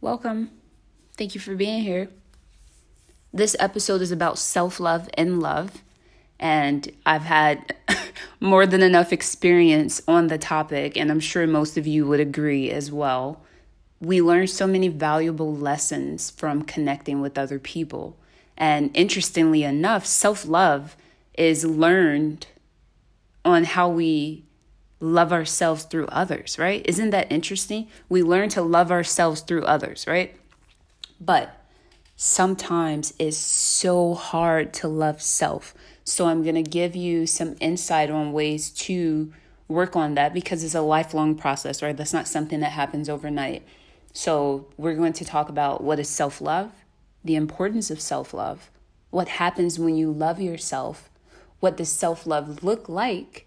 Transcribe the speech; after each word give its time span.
Welcome. 0.00 0.52
Thank 1.16 1.34
you 1.34 1.40
for 1.40 1.56
being 1.56 1.82
here. 1.82 2.08
This 3.34 3.56
episode 3.58 4.00
is 4.00 4.12
about 4.12 4.38
self 4.38 4.78
love 4.78 5.08
and 5.14 5.40
love, 5.40 5.82
and 6.38 6.88
I've 7.04 7.22
had 7.22 7.74
more 8.40 8.64
than 8.64 8.80
enough 8.80 9.12
experience 9.12 10.00
on 10.06 10.28
the 10.28 10.38
topic, 10.38 10.96
and 10.96 11.10
I'm 11.10 11.18
sure 11.18 11.48
most 11.48 11.76
of 11.76 11.88
you 11.88 12.06
would 12.06 12.20
agree 12.20 12.70
as 12.70 12.92
well. 12.92 13.42
We 14.00 14.22
learn 14.22 14.46
so 14.46 14.68
many 14.68 14.86
valuable 14.86 15.52
lessons 15.52 16.30
from 16.30 16.62
connecting 16.62 17.20
with 17.20 17.36
other 17.36 17.58
people. 17.58 18.16
And 18.56 18.92
interestingly 18.94 19.64
enough, 19.64 20.06
self 20.06 20.46
love 20.46 20.96
is 21.34 21.64
learned 21.64 22.46
on 23.44 23.64
how 23.64 23.88
we 23.88 24.44
love 25.00 25.32
ourselves 25.32 25.84
through 25.84 26.06
others, 26.06 26.58
right? 26.58 26.82
Isn't 26.84 27.10
that 27.10 27.30
interesting? 27.30 27.88
We 28.08 28.22
learn 28.22 28.48
to 28.50 28.62
love 28.62 28.90
ourselves 28.90 29.40
through 29.40 29.64
others, 29.64 30.06
right? 30.06 30.34
But 31.20 31.54
sometimes 32.16 33.14
it's 33.18 33.36
so 33.36 34.14
hard 34.14 34.72
to 34.74 34.88
love 34.88 35.22
self. 35.22 35.74
So 36.04 36.26
I'm 36.26 36.42
going 36.42 36.56
to 36.56 36.62
give 36.62 36.96
you 36.96 37.26
some 37.26 37.56
insight 37.60 38.10
on 38.10 38.32
ways 38.32 38.70
to 38.70 39.32
work 39.68 39.94
on 39.94 40.14
that 40.14 40.32
because 40.32 40.64
it's 40.64 40.74
a 40.74 40.80
lifelong 40.80 41.34
process, 41.34 41.82
right? 41.82 41.96
That's 41.96 42.14
not 42.14 42.26
something 42.26 42.60
that 42.60 42.72
happens 42.72 43.08
overnight. 43.08 43.62
So 44.12 44.66
we're 44.76 44.94
going 44.94 45.12
to 45.14 45.24
talk 45.24 45.48
about 45.48 45.84
what 45.84 45.98
is 45.98 46.08
self 46.08 46.40
love, 46.40 46.72
the 47.22 47.36
importance 47.36 47.90
of 47.90 48.00
self 48.00 48.32
love, 48.32 48.70
what 49.10 49.28
happens 49.28 49.78
when 49.78 49.96
you 49.96 50.10
love 50.10 50.40
yourself, 50.40 51.10
what 51.60 51.76
does 51.76 51.90
self 51.90 52.26
love 52.26 52.64
look 52.64 52.88
like, 52.88 53.46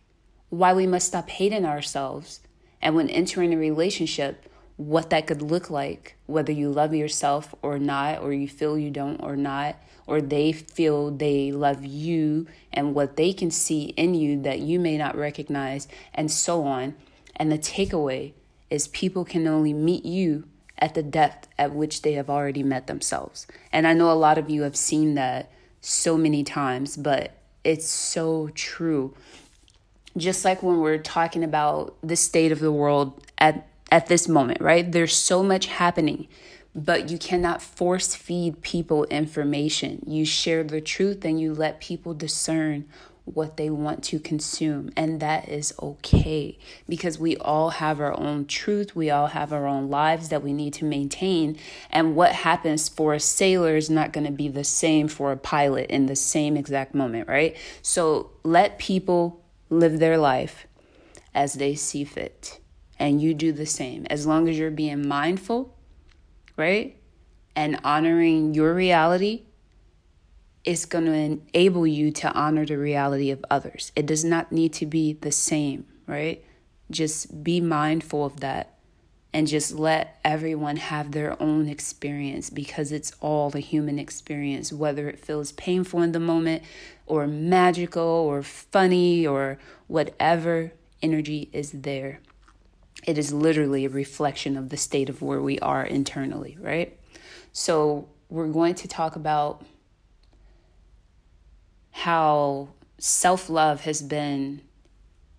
why 0.52 0.74
we 0.74 0.86
must 0.86 1.08
stop 1.08 1.30
hating 1.30 1.66
ourselves, 1.66 2.42
and 2.82 2.94
when 2.94 3.10
entering 3.10 3.54
a 3.54 3.58
relationship, 3.58 4.46
what 4.76 5.10
that 5.10 5.26
could 5.26 5.42
look 5.42 5.70
like, 5.70 6.18
whether 6.26 6.52
you 6.52 6.70
love 6.70 6.94
yourself 6.94 7.56
or 7.62 7.80
not, 7.80 8.22
or 8.22 8.34
you 8.34 8.48
feel 8.48 8.78
you 8.78 8.92
don't 8.92 9.22
or 9.22 9.38
not, 9.38 9.78
or 10.06 10.20
they 10.20 10.52
feel 10.52 11.10
they 11.10 11.54
love 11.54 11.86
you 11.86 12.48
and 12.74 12.94
what 12.94 13.16
they 13.16 13.32
can 13.32 13.50
see 13.50 13.86
in 13.96 14.14
you 14.14 14.42
that 14.42 14.60
you 14.60 14.78
may 14.78 14.98
not 14.98 15.16
recognize, 15.16 15.88
and 16.14 16.30
so 16.30 16.64
on. 16.64 16.96
And 17.38 17.50
the 17.50 17.58
takeaway 17.58 18.34
is 18.70 18.90
people 18.90 19.24
can 19.24 19.48
only 19.48 19.74
meet 19.74 20.04
you 20.04 20.44
at 20.80 20.96
the 20.96 21.04
depth 21.04 21.48
at 21.58 21.74
which 21.74 22.02
they 22.02 22.14
have 22.14 22.30
already 22.30 22.64
met 22.64 22.88
themselves. 22.88 23.48
And 23.72 23.88
I 23.88 23.94
know 23.94 24.12
a 24.12 24.14
lot 24.14 24.38
of 24.38 24.50
you 24.50 24.64
have 24.64 24.76
seen 24.76 25.16
that 25.16 25.50
so 25.80 26.18
many 26.18 26.44
times, 26.44 26.98
but 26.98 27.38
it's 27.64 27.88
so 27.88 28.50
true 28.54 29.16
just 30.18 30.46
like 30.46 30.62
when 30.62 30.80
we're 30.80 30.98
talking 30.98 31.44
about 31.44 31.96
the 32.02 32.16
state 32.16 32.52
of 32.52 32.60
the 32.60 32.72
world 32.72 33.22
at 33.38 33.68
at 33.92 34.08
this 34.08 34.28
moment, 34.28 34.62
right? 34.62 34.90
There's 34.90 35.16
so 35.16 35.44
much 35.44 35.66
happening, 35.66 36.28
but 36.74 37.10
you 37.10 37.18
cannot 37.18 37.62
force 37.62 38.16
feed 38.16 38.62
people 38.62 39.04
information. 39.06 40.02
You 40.08 40.24
share 40.24 40.64
the 40.64 40.80
truth 40.80 41.26
and 41.26 41.40
you 41.40 41.54
let 41.54 41.82
people 41.82 42.14
discern 42.14 42.86
what 43.26 43.58
they 43.58 43.70
want 43.70 44.04
to 44.04 44.20
consume. 44.20 44.92
And 44.98 45.20
that 45.20 45.48
is 45.48 45.74
okay 45.82 46.58
because 46.88 47.20
we 47.20 47.38
all 47.38 47.72
have 47.72 48.00
our 48.00 48.18
own 48.18 48.46
truth. 48.46 48.96
We 48.96 49.10
all 49.10 49.28
have 49.28 49.54
our 49.54 49.68
own 49.68 49.90
lives 49.90 50.30
that 50.30 50.44
we 50.44 50.54
need 50.54 50.74
to 50.76 50.86
maintain. 50.86 51.58
And 51.90 52.16
what 52.16 52.32
happens 52.32 52.90
for 52.90 53.14
a 53.14 53.20
sailor 53.20 53.76
is 53.76 53.90
not 53.90 54.14
going 54.14 54.26
to 54.26 54.32
be 54.32 54.48
the 54.48 54.64
same 54.64 55.08
for 55.08 55.32
a 55.32 55.38
pilot 55.38 55.90
in 55.90 56.08
the 56.08 56.16
same 56.16 56.58
exact 56.58 56.96
moment, 56.96 57.28
right? 57.28 57.56
So 57.82 58.32
let 58.44 58.80
people 58.80 59.41
live 59.72 59.98
their 59.98 60.18
life 60.20 60.68
as 61.34 61.54
they 61.54 61.74
see 61.74 62.04
fit. 62.04 62.60
And 63.00 63.20
you 63.20 63.34
do 63.34 63.52
the 63.52 63.66
same. 63.66 64.06
As 64.12 64.28
long 64.28 64.48
as 64.48 64.60
you're 64.60 64.70
being 64.70 65.08
mindful, 65.08 65.76
right? 66.56 66.98
And 67.56 67.80
honoring 67.84 68.54
your 68.54 68.76
reality, 68.76 69.46
it's 70.64 70.86
going 70.86 71.06
to 71.06 71.14
enable 71.14 71.88
you 71.88 72.12
to 72.12 72.32
honor 72.34 72.66
the 72.66 72.78
reality 72.78 73.32
of 73.32 73.44
others. 73.50 73.92
It 73.96 74.06
does 74.06 74.24
not 74.24 74.52
need 74.52 74.74
to 74.74 74.86
be 74.86 75.14
the 75.14 75.32
same, 75.32 75.88
right? 76.06 76.46
Just 76.92 77.44
be 77.44 77.60
mindful 77.60 78.26
of 78.26 78.42
that 78.42 78.78
and 79.34 79.48
just 79.48 79.74
let 79.74 80.20
everyone 80.24 80.76
have 80.76 81.12
their 81.12 81.42
own 81.42 81.68
experience 81.68 82.50
because 82.50 82.92
it's 82.92 83.14
all 83.22 83.50
the 83.50 83.62
human 83.62 83.98
experience, 83.98 84.74
whether 84.74 85.08
it 85.08 85.20
feels 85.20 85.54
painful 85.54 86.02
in 86.02 86.12
the 86.12 86.20
moment 86.20 86.64
or 87.12 87.28
magical 87.28 88.02
or 88.02 88.42
funny 88.42 89.28
or 89.28 89.60
whatever 89.88 90.72
energy 91.02 91.50
is 91.52 91.72
there. 91.72 92.22
It 93.06 93.18
is 93.18 93.34
literally 93.34 93.84
a 93.84 93.90
reflection 93.90 94.56
of 94.56 94.70
the 94.70 94.78
state 94.78 95.10
of 95.10 95.22
where 95.22 95.42
we 95.42 95.60
are 95.60 95.84
internally, 95.84 96.58
right? 96.62 96.98
So, 97.52 98.08
we're 98.30 98.48
going 98.48 98.76
to 98.76 98.88
talk 98.88 99.18
about 99.18 99.66
how 101.92 102.70
self 102.98 103.50
love 103.50 103.82
has 103.82 104.02
been 104.02 104.62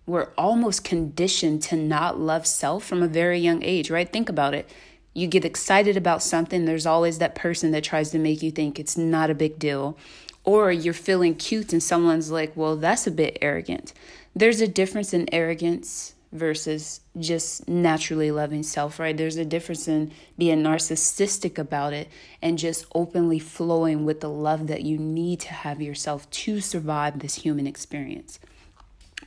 we're 0.05 0.29
almost 0.37 0.83
conditioned 0.83 1.63
to 1.63 1.75
not 1.75 2.19
love 2.19 2.45
self 2.45 2.83
from 2.83 3.01
a 3.01 3.07
very 3.07 3.39
young 3.39 3.63
age, 3.63 3.89
right? 3.89 4.11
Think 4.11 4.29
about 4.29 4.53
it. 4.53 4.69
You 5.13 5.27
get 5.27 5.45
excited 5.45 5.95
about 5.95 6.21
something, 6.21 6.65
there's 6.65 6.85
always 6.85 7.19
that 7.19 7.35
person 7.35 7.71
that 7.71 7.83
tries 7.83 8.11
to 8.11 8.19
make 8.19 8.43
you 8.43 8.51
think 8.51 8.79
it's 8.79 8.97
not 8.97 9.29
a 9.29 9.35
big 9.35 9.57
deal. 9.57 9.97
Or 10.43 10.71
you're 10.71 10.93
feeling 10.93 11.35
cute 11.35 11.71
and 11.71 11.81
someone's 11.81 12.31
like, 12.31 12.51
well, 12.55 12.75
that's 12.75 13.07
a 13.07 13.11
bit 13.11 13.37
arrogant. 13.41 13.93
There's 14.35 14.61
a 14.61 14.67
difference 14.67 15.13
in 15.13 15.33
arrogance 15.33 16.15
versus 16.33 17.01
just 17.19 17.69
naturally 17.69 18.31
loving 18.31 18.63
self, 18.63 18.99
right? 18.99 19.15
There's 19.15 19.37
a 19.37 19.45
difference 19.45 19.87
in 19.87 20.11
being 20.37 20.63
narcissistic 20.63 21.57
about 21.57 21.93
it 21.93 22.09
and 22.41 22.57
just 22.57 22.85
openly 22.95 23.39
flowing 23.39 24.03
with 24.03 24.19
the 24.19 24.29
love 24.29 24.67
that 24.67 24.81
you 24.81 24.97
need 24.97 25.39
to 25.41 25.53
have 25.53 25.81
yourself 25.81 26.29
to 26.31 26.59
survive 26.59 27.19
this 27.19 27.35
human 27.35 27.67
experience 27.67 28.39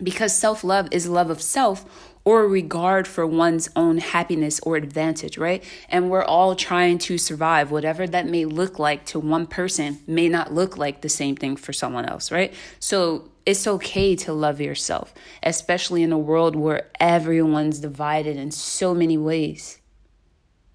because 0.02 0.36
self 0.36 0.62
love 0.64 0.88
is 0.90 1.08
love 1.08 1.30
of 1.30 1.40
self 1.40 2.14
or 2.26 2.48
regard 2.48 3.06
for 3.06 3.24
one's 3.24 3.68
own 3.76 3.98
happiness 3.98 4.58
or 4.64 4.76
advantage, 4.76 5.38
right? 5.38 5.62
And 5.88 6.10
we're 6.10 6.24
all 6.24 6.56
trying 6.56 6.98
to 6.98 7.18
survive. 7.18 7.70
Whatever 7.70 8.04
that 8.08 8.26
may 8.26 8.44
look 8.44 8.80
like 8.80 9.06
to 9.06 9.20
one 9.20 9.46
person 9.46 10.00
may 10.08 10.28
not 10.28 10.52
look 10.52 10.76
like 10.76 11.02
the 11.02 11.08
same 11.08 11.36
thing 11.36 11.54
for 11.54 11.72
someone 11.72 12.04
else, 12.04 12.32
right? 12.32 12.52
So 12.80 13.30
it's 13.46 13.68
okay 13.68 14.16
to 14.16 14.32
love 14.32 14.60
yourself, 14.60 15.14
especially 15.44 16.02
in 16.02 16.10
a 16.10 16.18
world 16.18 16.56
where 16.56 16.90
everyone's 16.98 17.78
divided 17.78 18.36
in 18.36 18.50
so 18.50 18.92
many 18.92 19.16
ways. 19.16 19.78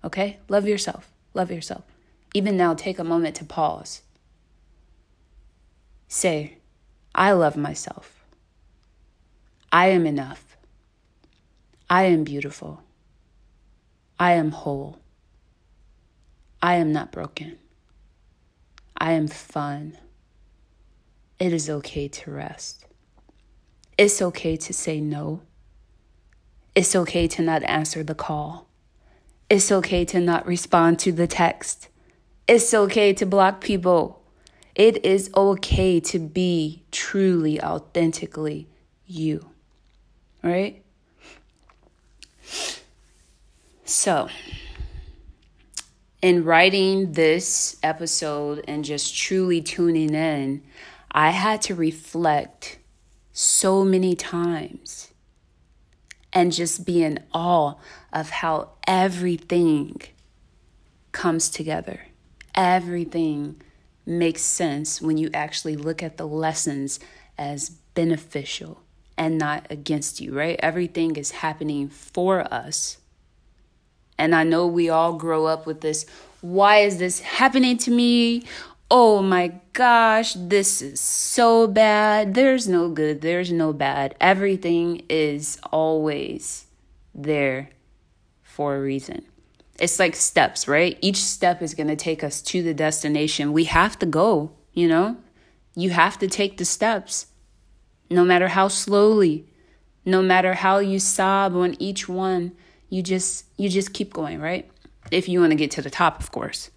Okay? 0.06 0.39
Love 0.47 0.66
yourself. 0.66 1.12
Love 1.33 1.51
yourself. 1.51 1.83
Even 2.33 2.56
now, 2.56 2.73
take 2.73 2.97
a 2.97 3.03
moment 3.03 3.35
to 3.35 3.44
pause. 3.44 4.03
Say, 6.07 6.59
I 7.13 7.33
love 7.33 7.57
myself. 7.57 8.23
I 9.69 9.88
am 9.88 10.06
enough. 10.06 10.50
I 11.91 12.03
am 12.03 12.24
beautiful. 12.24 12.81
I 14.18 14.31
am 14.31 14.52
whole. 14.52 15.02
I 16.62 16.75
am 16.75 16.94
not 16.94 17.12
broken. 17.12 17.57
I 18.96 19.12
am 19.12 19.28
fun. 19.28 19.97
It 21.38 21.51
is 21.51 21.69
okay 21.69 22.07
to 22.07 22.31
rest. 22.31 22.85
It's 23.97 24.22
okay 24.22 24.56
to 24.56 24.72
say 24.72 25.01
no. 25.01 25.41
It's 26.75 26.96
okay 26.96 27.28
to 27.28 27.41
not 27.41 27.62
answer 27.63 28.03
the 28.03 28.16
call. 28.16 28.69
It's 29.50 29.69
okay 29.69 30.06
to 30.06 30.22
not 30.22 30.47
respond 30.47 30.97
to 31.00 31.12
the 31.12 31.28
text. 31.28 31.90
It's 32.47 32.74
okay 32.74 33.12
to 33.12 33.25
block 33.25 33.59
people. 33.59 34.24
It 34.75 35.03
is 35.03 35.30
okay 35.35 36.00
to 36.00 36.19
be 36.19 36.84
truly, 36.90 37.62
authentically 37.62 38.69
you 39.06 39.51
right? 40.44 40.81
So, 43.91 44.29
in 46.21 46.45
writing 46.45 47.12
this 47.12 47.75
episode 47.83 48.63
and 48.65 48.86
just 48.86 49.13
truly 49.13 49.62
tuning 49.62 50.15
in, 50.15 50.63
I 51.12 51.31
had 51.31 51.62
to 51.63 51.75
reflect 51.75 52.80
so 53.33 53.83
many 53.83 54.15
times 54.15 55.12
and 56.31 56.54
just 56.54 56.86
be 56.86 57.04
in 57.04 57.19
awe 57.33 57.75
of 58.13 58.30
how 58.30 58.69
everything 58.88 60.01
comes 61.12 61.50
together. 61.50 62.07
Everything 62.56 63.62
makes 64.06 64.42
sense 64.42 65.01
when 65.01 65.18
you 65.18 65.30
actually 65.33 65.75
look 65.75 66.01
at 66.01 66.15
the 66.15 66.27
lessons 66.27 67.01
as 67.38 67.69
beneficial 67.69 68.83
and 69.18 69.38
not 69.38 69.68
against 69.69 70.21
you, 70.21 70.33
right? 70.33 70.57
Everything 70.63 71.18
is 71.18 71.31
happening 71.31 71.89
for 71.89 72.42
us. 72.54 72.98
And 74.21 74.35
I 74.35 74.44
know 74.44 74.68
we 74.68 74.88
all 74.88 75.13
grow 75.13 75.47
up 75.47 75.65
with 75.65 75.81
this 75.81 76.06
why 76.41 76.77
is 76.77 76.97
this 76.97 77.21
happening 77.21 77.77
to 77.77 77.91
me? 77.91 78.44
Oh 78.91 79.23
my 79.23 79.53
gosh, 79.73 80.33
this 80.33 80.79
is 80.81 81.00
so 81.00 81.65
bad. 81.65 82.35
There's 82.35 82.68
no 82.68 82.89
good, 82.89 83.21
there's 83.21 83.51
no 83.51 83.73
bad. 83.73 84.13
Everything 84.21 85.01
is 85.09 85.59
always 85.71 86.68
there 87.15 87.69
for 88.44 88.75
a 88.75 88.81
reason. 88.81 89.25
It's 89.79 89.97
like 89.97 90.15
steps, 90.15 90.67
right? 90.67 91.00
Each 91.01 91.17
step 91.17 91.63
is 91.63 91.74
going 91.74 91.88
to 91.88 91.95
take 91.95 92.24
us 92.24 92.44
to 92.44 92.62
the 92.62 92.75
destination. 92.75 93.53
We 93.53 93.63
have 93.63 93.97
to 94.00 94.06
go, 94.06 94.51
you 94.71 94.88
know? 94.88 95.17
You 95.74 95.89
have 95.91 96.19
to 96.19 96.27
take 96.27 96.57
the 96.57 96.65
steps, 96.65 97.27
no 98.12 98.24
matter 98.24 98.50
how 98.50 98.67
slowly, 98.67 99.47
no 100.06 100.21
matter 100.21 100.53
how 100.53 100.77
you 100.77 101.00
sob 101.00 101.56
on 101.56 101.75
each 101.79 102.07
one. 102.07 102.51
You 102.91 103.01
just 103.01 103.45
you 103.57 103.69
just 103.69 103.93
keep 103.93 104.13
going, 104.13 104.39
right? 104.39 104.69
If 105.09 105.27
you 105.27 105.39
want 105.39 105.51
to 105.51 105.55
get 105.55 105.71
to 105.71 105.81
the 105.81 105.89
top, 105.89 106.19
of 106.19 106.31
course. 106.31 106.69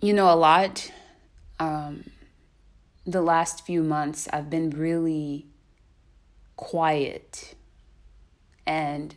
You 0.00 0.12
know, 0.12 0.32
a 0.32 0.36
lot 0.36 0.92
um, 1.58 2.04
the 3.06 3.22
last 3.22 3.64
few 3.64 3.82
months, 3.82 4.28
I've 4.32 4.50
been 4.50 4.70
really 4.70 5.46
quiet. 6.56 7.54
And 8.66 9.16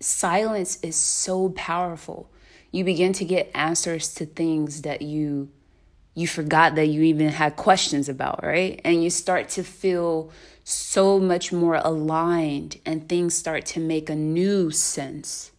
silence 0.00 0.78
is 0.82 0.96
so 0.96 1.50
powerful. 1.50 2.30
You 2.72 2.84
begin 2.84 3.12
to 3.14 3.24
get 3.24 3.50
answers 3.54 4.12
to 4.14 4.26
things 4.26 4.82
that 4.82 5.00
you 5.02 5.50
you 6.18 6.26
forgot 6.26 6.74
that 6.74 6.86
you 6.86 7.02
even 7.02 7.28
had 7.28 7.54
questions 7.54 8.08
about, 8.08 8.42
right? 8.42 8.80
And 8.84 9.04
you 9.04 9.08
start 9.08 9.48
to 9.50 9.62
feel 9.62 10.32
so 10.64 11.18
much 11.20 11.52
more 11.52 11.76
aligned 11.76 12.80
and 12.84 13.08
things 13.08 13.34
start 13.34 13.64
to 13.66 13.80
make 13.80 14.10
a 14.10 14.16
new 14.16 14.72
sense. 14.72 15.52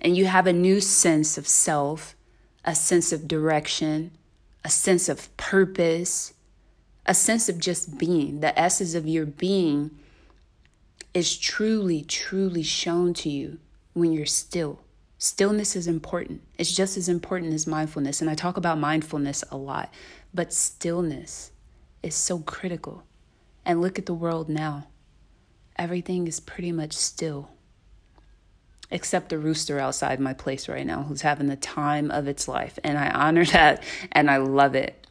And 0.00 0.16
you 0.16 0.24
have 0.24 0.46
a 0.46 0.54
new 0.54 0.80
sense 0.80 1.36
of 1.36 1.46
self, 1.46 2.16
a 2.64 2.74
sense 2.74 3.12
of 3.12 3.28
direction, 3.28 4.12
a 4.64 4.70
sense 4.70 5.08
of 5.10 5.36
purpose, 5.36 6.32
a 7.04 7.12
sense 7.12 7.50
of 7.50 7.58
just 7.58 7.98
being. 7.98 8.40
The 8.40 8.58
essence 8.58 8.94
of 8.94 9.06
your 9.06 9.26
being 9.26 9.90
is 11.12 11.36
truly, 11.36 12.02
truly 12.02 12.62
shown 12.62 13.12
to 13.14 13.28
you 13.28 13.58
when 13.92 14.12
you're 14.12 14.24
still. 14.24 14.80
Stillness 15.22 15.76
is 15.76 15.86
important. 15.86 16.40
It's 16.56 16.74
just 16.74 16.96
as 16.96 17.06
important 17.06 17.52
as 17.52 17.66
mindfulness. 17.66 18.22
And 18.22 18.30
I 18.30 18.34
talk 18.34 18.56
about 18.56 18.78
mindfulness 18.78 19.44
a 19.50 19.56
lot, 19.58 19.92
but 20.32 20.50
stillness 20.50 21.52
is 22.02 22.14
so 22.14 22.38
critical. 22.38 23.02
And 23.62 23.82
look 23.82 23.98
at 23.98 24.06
the 24.06 24.14
world 24.14 24.48
now. 24.48 24.86
Everything 25.76 26.26
is 26.26 26.40
pretty 26.40 26.72
much 26.72 26.94
still. 26.94 27.50
Except 28.90 29.28
the 29.28 29.36
rooster 29.36 29.78
outside 29.78 30.20
my 30.20 30.32
place 30.32 30.70
right 30.70 30.86
now 30.86 31.02
who's 31.02 31.20
having 31.20 31.48
the 31.48 31.56
time 31.56 32.10
of 32.10 32.26
its 32.26 32.48
life. 32.48 32.78
And 32.82 32.96
I 32.96 33.10
honor 33.10 33.44
that 33.52 33.82
and 34.12 34.30
I 34.30 34.38
love 34.38 34.74
it. 34.74 35.06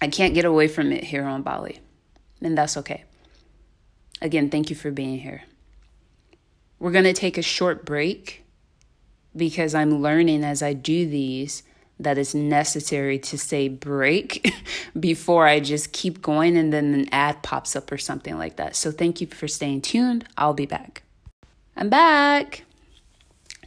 I 0.00 0.06
can't 0.06 0.34
get 0.34 0.44
away 0.44 0.68
from 0.68 0.92
it 0.92 1.02
here 1.02 1.24
on 1.24 1.42
Bali. 1.42 1.80
And 2.40 2.56
that's 2.56 2.76
okay. 2.76 3.02
Again, 4.20 4.50
thank 4.50 4.70
you 4.70 4.76
for 4.76 4.92
being 4.92 5.18
here. 5.18 5.42
We're 6.78 6.92
going 6.92 7.06
to 7.06 7.12
take 7.12 7.36
a 7.36 7.42
short 7.42 7.84
break 7.84 8.41
because 9.36 9.74
I'm 9.74 10.02
learning 10.02 10.44
as 10.44 10.62
I 10.62 10.72
do 10.72 11.08
these 11.08 11.62
that 12.00 12.18
it's 12.18 12.34
necessary 12.34 13.18
to 13.18 13.38
say 13.38 13.68
break 13.68 14.52
before 14.98 15.46
I 15.46 15.60
just 15.60 15.92
keep 15.92 16.20
going 16.22 16.56
and 16.56 16.72
then 16.72 16.94
an 16.94 17.08
ad 17.12 17.42
pops 17.42 17.76
up 17.76 17.90
or 17.92 17.98
something 17.98 18.38
like 18.38 18.56
that. 18.56 18.76
So 18.76 18.90
thank 18.90 19.20
you 19.20 19.26
for 19.26 19.48
staying 19.48 19.82
tuned. 19.82 20.26
I'll 20.36 20.54
be 20.54 20.66
back. 20.66 21.02
I'm 21.76 21.88
back. 21.88 22.64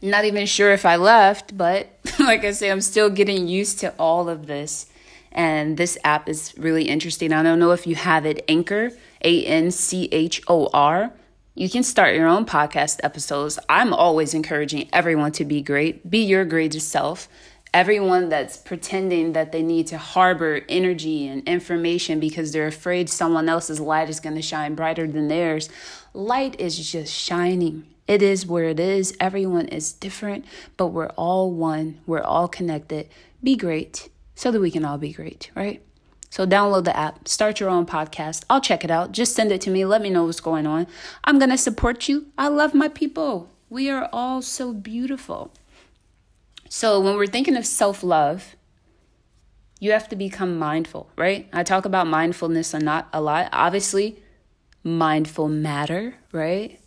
Not 0.01 0.25
even 0.25 0.45
sure 0.45 0.71
if 0.71 0.85
I 0.85 0.97
left, 0.97 1.57
but 1.57 1.88
like 2.19 2.44
I 2.44 2.51
say, 2.51 2.69
I'm 2.69 2.81
still 2.81 3.09
getting 3.09 3.47
used 3.47 3.79
to 3.79 3.94
all 3.97 4.29
of 4.29 4.47
this. 4.47 4.88
And 5.31 5.77
this 5.77 5.97
app 6.03 6.29
is 6.29 6.53
really 6.57 6.83
interesting. 6.83 7.33
I 7.33 7.44
don't 7.44 7.59
know 7.59 7.71
if 7.71 7.85
you 7.85 7.95
have 7.95 8.25
it, 8.25 8.45
Anchor, 8.47 8.91
A 9.21 9.45
N 9.45 9.71
C 9.71 10.07
H 10.12 10.41
O 10.47 10.69
R. 10.73 11.12
You 11.57 11.69
can 11.69 11.83
start 11.83 12.15
your 12.15 12.27
own 12.27 12.45
podcast 12.45 12.99
episodes. 13.01 13.57
I'm 13.69 13.93
always 13.93 14.33
encouraging 14.33 14.89
everyone 14.91 15.31
to 15.33 15.45
be 15.45 15.61
great, 15.61 16.09
be 16.09 16.17
your 16.17 16.43
greatest 16.43 16.89
self. 16.89 17.29
Everyone 17.73 18.27
that's 18.27 18.57
pretending 18.57 19.31
that 19.31 19.53
they 19.53 19.61
need 19.63 19.87
to 19.87 19.97
harbor 19.97 20.63
energy 20.67 21.29
and 21.29 21.47
information 21.47 22.19
because 22.19 22.51
they're 22.51 22.67
afraid 22.67 23.09
someone 23.09 23.47
else's 23.47 23.79
light 23.79 24.09
is 24.09 24.19
going 24.19 24.35
to 24.35 24.41
shine 24.41 24.75
brighter 24.75 25.07
than 25.07 25.29
theirs. 25.29 25.69
Light 26.13 26.59
is 26.59 26.91
just 26.91 27.13
shining. 27.13 27.87
It 28.05 28.21
is 28.21 28.45
where 28.45 28.65
it 28.65 28.79
is. 28.79 29.15
Everyone 29.21 29.69
is 29.69 29.93
different, 29.93 30.43
but 30.75 30.87
we're 30.87 31.11
all 31.15 31.51
one. 31.51 32.01
We're 32.05 32.21
all 32.21 32.49
connected. 32.49 33.07
Be 33.41 33.55
great 33.55 34.09
so 34.35 34.51
that 34.51 34.59
we 34.59 34.71
can 34.71 34.83
all 34.83 34.97
be 34.97 35.13
great, 35.13 35.51
right? 35.55 35.81
So 36.35 36.45
download 36.45 36.83
the 36.83 36.97
app, 36.97 37.29
start 37.29 37.61
your 37.61 37.69
own 37.69 37.85
podcast. 37.85 38.43
I'll 38.49 38.59
check 38.59 38.83
it 38.83 38.91
out. 38.91 39.13
Just 39.13 39.33
send 39.33 39.53
it 39.53 39.61
to 39.61 39.69
me. 39.69 39.85
Let 39.85 40.01
me 40.01 40.09
know 40.09 40.25
what's 40.25 40.41
going 40.41 40.67
on. 40.67 40.85
I'm 41.23 41.39
going 41.39 41.49
to 41.49 41.57
support 41.57 42.09
you. 42.09 42.25
I 42.37 42.49
love 42.49 42.73
my 42.73 42.89
people. 42.89 43.49
We 43.69 43.89
are 43.89 44.09
all 44.11 44.41
so 44.41 44.73
beautiful. 44.73 45.53
So 46.67 46.99
when 46.99 47.15
we're 47.15 47.25
thinking 47.25 47.55
of 47.55 47.65
self 47.65 48.03
love, 48.03 48.57
you 49.79 49.93
have 49.93 50.09
to 50.09 50.17
become 50.17 50.59
mindful, 50.59 51.09
right? 51.15 51.47
I 51.53 51.63
talk 51.63 51.85
about 51.85 52.05
mindfulness 52.05 52.73
a 52.73 53.05
a 53.13 53.21
lot. 53.21 53.47
Obviously, 53.53 54.21
mindful 54.83 55.47
matter, 55.47 56.15
right? 56.33 56.81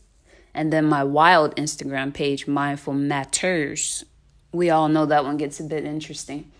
And 0.52 0.70
then 0.70 0.84
my 0.84 1.04
wild 1.04 1.56
Instagram 1.56 2.12
page, 2.12 2.46
mindful 2.46 2.92
matters. 2.92 4.04
We 4.52 4.68
all 4.68 4.90
know 4.90 5.06
that 5.06 5.24
one 5.24 5.38
gets 5.38 5.58
a 5.58 5.64
bit 5.64 5.86
interesting. 5.86 6.50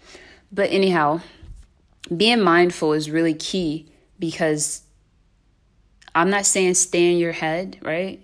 But 0.51 0.71
anyhow, 0.71 1.21
being 2.17 2.41
mindful 2.41 2.93
is 2.93 3.11
really 3.11 3.35
key 3.35 3.87
because 4.19 4.83
I'm 6.15 6.31
not 6.31 6.47
saying 6.47 6.75
stay 6.75 7.13
in 7.13 7.19
your 7.19 7.33
head, 7.33 7.79
right? 7.83 8.21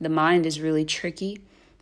The 0.00 0.08
mind 0.08 0.46
is 0.46 0.60
really 0.60 0.84
tricky, 0.84 1.40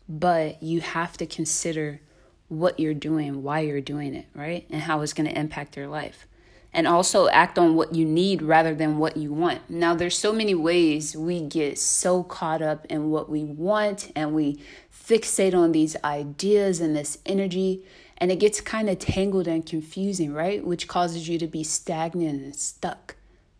but 0.09 0.63
you 0.63 0.81
have 0.81 1.17
to 1.19 1.27
consider 1.27 2.01
what 2.49 2.79
you're 2.81 2.95
doing, 2.95 3.43
why 3.43 3.61
you're 3.61 3.81
doing 3.81 4.15
it, 4.15 4.27
right? 4.35 4.67
And 4.71 4.83
how 4.83 5.01
it's 5.01 5.13
going 5.13 5.29
to 5.29 5.39
impact 5.39 5.77
your 5.77 5.87
life. 5.87 6.27
And 6.73 6.87
also 6.87 7.29
act 7.29 7.59
on 7.59 7.75
what 7.75 7.95
you 7.95 8.05
need 8.05 8.43
rather 8.43 8.75
than 8.75 8.99
what 8.99 9.17
you 9.17 9.33
want. 9.33 9.69
Now, 9.69 9.95
there's 9.95 10.17
so 10.17 10.33
many 10.33 10.55
ways 10.55 11.17
we 11.17 11.41
get 11.41 11.79
so 11.79 12.23
caught 12.23 12.63
up 12.63 12.87
in 12.87 13.11
what 13.11 13.29
we 13.29 13.43
want 13.43 14.13
and 14.15 14.35
we 14.35 14.61
fixate 14.93 15.55
on 15.55 15.73
these 15.73 15.97
ideas 16.05 16.81
and 16.81 16.95
this 16.95 17.19
energy 17.27 17.85
and 18.21 18.31
it 18.31 18.37
gets 18.37 18.61
kind 18.61 18.91
of 18.91 18.99
tangled 18.99 19.49
and 19.49 19.65
confusing, 19.65 20.35
right? 20.35 20.65
Which 20.65 20.87
causes 20.87 21.29
you 21.29 21.39
to 21.39 21.47
be 21.47 21.65
stagnant 21.65 22.43
and 22.43 22.55
stuck. 22.55 23.17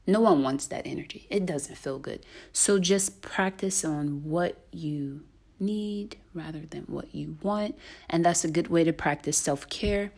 No 0.07 0.21
one 0.21 0.43
wants 0.43 0.67
that 0.67 0.87
energy. 0.87 1.27
It 1.31 1.47
doesn't 1.47 1.77
feel 1.77 1.99
good. 1.99 2.27
So 2.53 2.79
just 2.79 3.23
practice 3.23 3.85
on 3.85 4.25
what 4.25 4.59
you 4.71 5.23
need 5.59 6.17
rather 6.35 6.61
than 6.61 6.83
what 6.83 7.15
you 7.15 7.39
want. 7.43 7.77
And 8.09 8.25
that's 8.25 8.45
a 8.45 8.51
good 8.51 8.69
way 8.69 8.85
to 8.85 8.93
practice 8.93 9.39
self 9.39 9.69
care. 9.69 10.13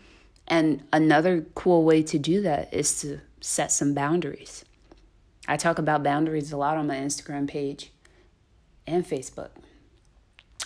And 0.49 0.83
another 0.93 1.47
cool 1.55 1.85
way 1.85 2.03
to 2.03 2.19
do 2.19 2.41
that 2.43 2.73
is 2.75 3.01
to 3.03 3.21
set 3.41 3.71
some 3.71 3.95
boundaries. 3.95 4.65
I 5.47 5.57
talk 5.57 5.79
about 5.79 6.03
boundaries 6.03 6.53
a 6.53 6.57
lot 6.57 6.77
on 6.77 6.87
my 6.87 6.97
Instagram 6.97 7.49
page 7.49 7.93
and 8.87 9.07
Facebook. 9.07 9.51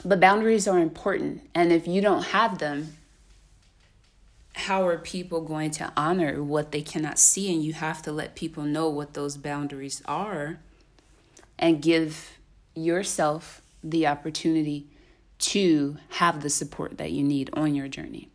But 0.05 0.21
boundaries 0.21 0.69
are 0.69 0.79
important. 0.79 1.49
And 1.55 1.73
if 1.73 1.87
you 1.87 2.01
don't 2.01 2.25
have 2.27 2.59
them, 2.59 2.97
how 4.57 4.87
are 4.87 4.97
people 4.97 5.43
going 5.43 5.71
to 5.71 5.93
honor 5.99 6.43
what 6.43 6.73
they 6.73 6.81
cannot 6.81 7.19
see? 7.19 7.53
And 7.53 7.63
you 7.63 7.75
have 7.75 8.01
to 8.03 8.11
let 8.11 8.35
people 8.35 8.63
know 8.63 8.89
what 8.89 9.13
those 9.13 9.37
boundaries 9.37 10.03
are 10.07 10.59
and 11.59 11.83
give 11.83 12.39
yourself 12.75 13.61
the 13.85 14.07
opportunity 14.07 14.87
to 15.39 15.99
have 16.09 16.43
the 16.43 16.49
support 16.49 16.97
that 16.97 17.13
you 17.13 17.23
need 17.23 17.51
on 17.53 17.75
your 17.75 17.87
journey. 17.87 18.31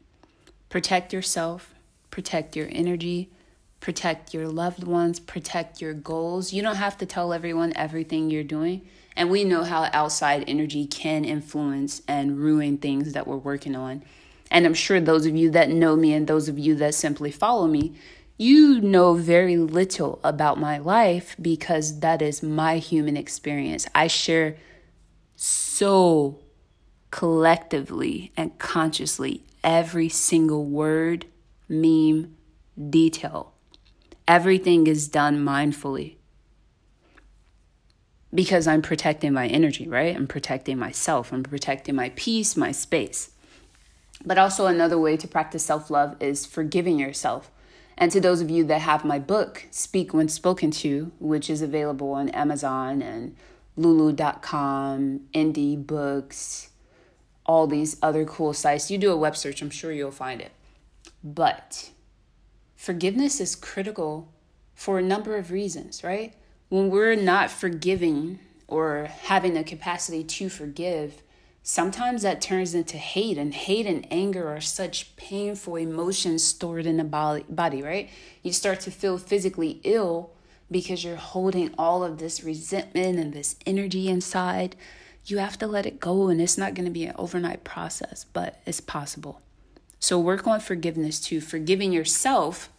Protect 0.69 1.11
yourself, 1.11 1.73
protect 2.11 2.55
your 2.55 2.67
energy, 2.71 3.31
protect 3.79 4.31
your 4.31 4.47
loved 4.47 4.83
ones, 4.83 5.19
protect 5.19 5.81
your 5.81 5.95
goals. 5.95 6.53
You 6.53 6.61
don't 6.61 6.75
have 6.75 6.99
to 6.99 7.05
tell 7.07 7.33
everyone 7.33 7.73
everything 7.75 8.29
you're 8.29 8.43
doing. 8.43 8.87
And 9.15 9.31
we 9.31 9.43
know 9.43 9.63
how 9.63 9.89
outside 9.91 10.43
energy 10.47 10.85
can 10.85 11.25
influence 11.25 12.03
and 12.07 12.37
ruin 12.37 12.77
things 12.77 13.13
that 13.13 13.25
we're 13.25 13.37
working 13.37 13.75
on. 13.75 14.03
And 14.51 14.65
I'm 14.65 14.73
sure 14.73 14.99
those 14.99 15.25
of 15.25 15.35
you 15.35 15.49
that 15.51 15.69
know 15.69 15.95
me 15.95 16.13
and 16.13 16.27
those 16.27 16.49
of 16.49 16.59
you 16.59 16.75
that 16.75 16.93
simply 16.93 17.31
follow 17.31 17.67
me, 17.67 17.95
you 18.37 18.81
know 18.81 19.13
very 19.13 19.55
little 19.55 20.19
about 20.23 20.59
my 20.59 20.77
life 20.77 21.35
because 21.41 22.01
that 22.01 22.21
is 22.21 22.43
my 22.43 22.77
human 22.77 23.15
experience. 23.15 23.87
I 23.95 24.07
share 24.07 24.57
so 25.35 26.39
collectively 27.11 28.31
and 28.35 28.57
consciously 28.59 29.43
every 29.63 30.09
single 30.09 30.65
word, 30.65 31.25
meme, 31.69 32.35
detail. 32.89 33.53
Everything 34.27 34.87
is 34.87 35.07
done 35.07 35.43
mindfully 35.43 36.15
because 38.33 38.67
I'm 38.67 38.81
protecting 38.81 39.33
my 39.33 39.47
energy, 39.47 39.87
right? 39.87 40.15
I'm 40.15 40.27
protecting 40.27 40.77
myself, 40.77 41.31
I'm 41.31 41.43
protecting 41.43 41.95
my 41.95 42.11
peace, 42.15 42.57
my 42.57 42.71
space. 42.71 43.30
But 44.25 44.37
also, 44.37 44.67
another 44.67 44.97
way 44.97 45.17
to 45.17 45.27
practice 45.27 45.65
self 45.65 45.89
love 45.89 46.15
is 46.19 46.45
forgiving 46.45 46.99
yourself. 46.99 47.51
And 47.97 48.11
to 48.11 48.21
those 48.21 48.41
of 48.41 48.49
you 48.49 48.63
that 48.65 48.81
have 48.81 49.05
my 49.05 49.19
book, 49.19 49.67
Speak 49.71 50.13
When 50.13 50.27
Spoken 50.27 50.71
To, 50.71 51.11
which 51.19 51.49
is 51.49 51.61
available 51.61 52.13
on 52.13 52.29
Amazon 52.29 53.01
and 53.01 53.35
lulu.com, 53.75 55.21
indie 55.33 55.85
books, 55.85 56.69
all 57.45 57.67
these 57.67 57.97
other 58.01 58.25
cool 58.25 58.53
sites. 58.53 58.89
You 58.89 58.97
do 58.97 59.11
a 59.11 59.17
web 59.17 59.35
search, 59.35 59.61
I'm 59.61 59.69
sure 59.69 59.91
you'll 59.91 60.11
find 60.11 60.41
it. 60.41 60.51
But 61.23 61.91
forgiveness 62.75 63.39
is 63.39 63.55
critical 63.55 64.31
for 64.73 64.97
a 64.97 65.03
number 65.03 65.37
of 65.37 65.51
reasons, 65.51 66.03
right? 66.03 66.33
When 66.69 66.89
we're 66.89 67.15
not 67.15 67.51
forgiving 67.51 68.39
or 68.67 69.09
having 69.23 69.53
the 69.53 69.63
capacity 69.63 70.23
to 70.23 70.49
forgive, 70.49 71.21
sometimes 71.63 72.21
that 72.23 72.41
turns 72.41 72.73
into 72.73 72.97
hate, 72.97 73.37
and 73.37 73.53
hate 73.53 73.85
and 73.85 74.07
anger 74.11 74.47
are 74.49 74.61
such 74.61 75.15
painful 75.15 75.75
emotions 75.75 76.43
stored 76.43 76.85
in 76.85 76.97
the 76.97 77.03
body, 77.03 77.81
right? 77.81 78.09
You 78.41 78.53
start 78.53 78.79
to 78.81 78.91
feel 78.91 79.17
physically 79.17 79.79
ill 79.83 80.31
because 80.69 81.03
you're 81.03 81.17
holding 81.17 81.73
all 81.77 82.03
of 82.03 82.17
this 82.17 82.43
resentment 82.43 83.19
and 83.19 83.33
this 83.33 83.55
energy 83.65 84.07
inside. 84.07 84.75
You 85.25 85.37
have 85.37 85.57
to 85.59 85.67
let 85.67 85.85
it 85.85 85.99
go, 85.99 86.29
and 86.29 86.41
it's 86.41 86.57
not 86.57 86.73
going 86.73 86.85
to 86.85 86.91
be 86.91 87.05
an 87.05 87.15
overnight 87.17 87.63
process, 87.63 88.25
but 88.33 88.61
it's 88.65 88.81
possible. 88.81 89.41
So, 89.99 90.17
work 90.17 90.47
on 90.47 90.59
forgiveness 90.59 91.19
too. 91.19 91.41
Forgiving 91.41 91.93
yourself 91.93 92.71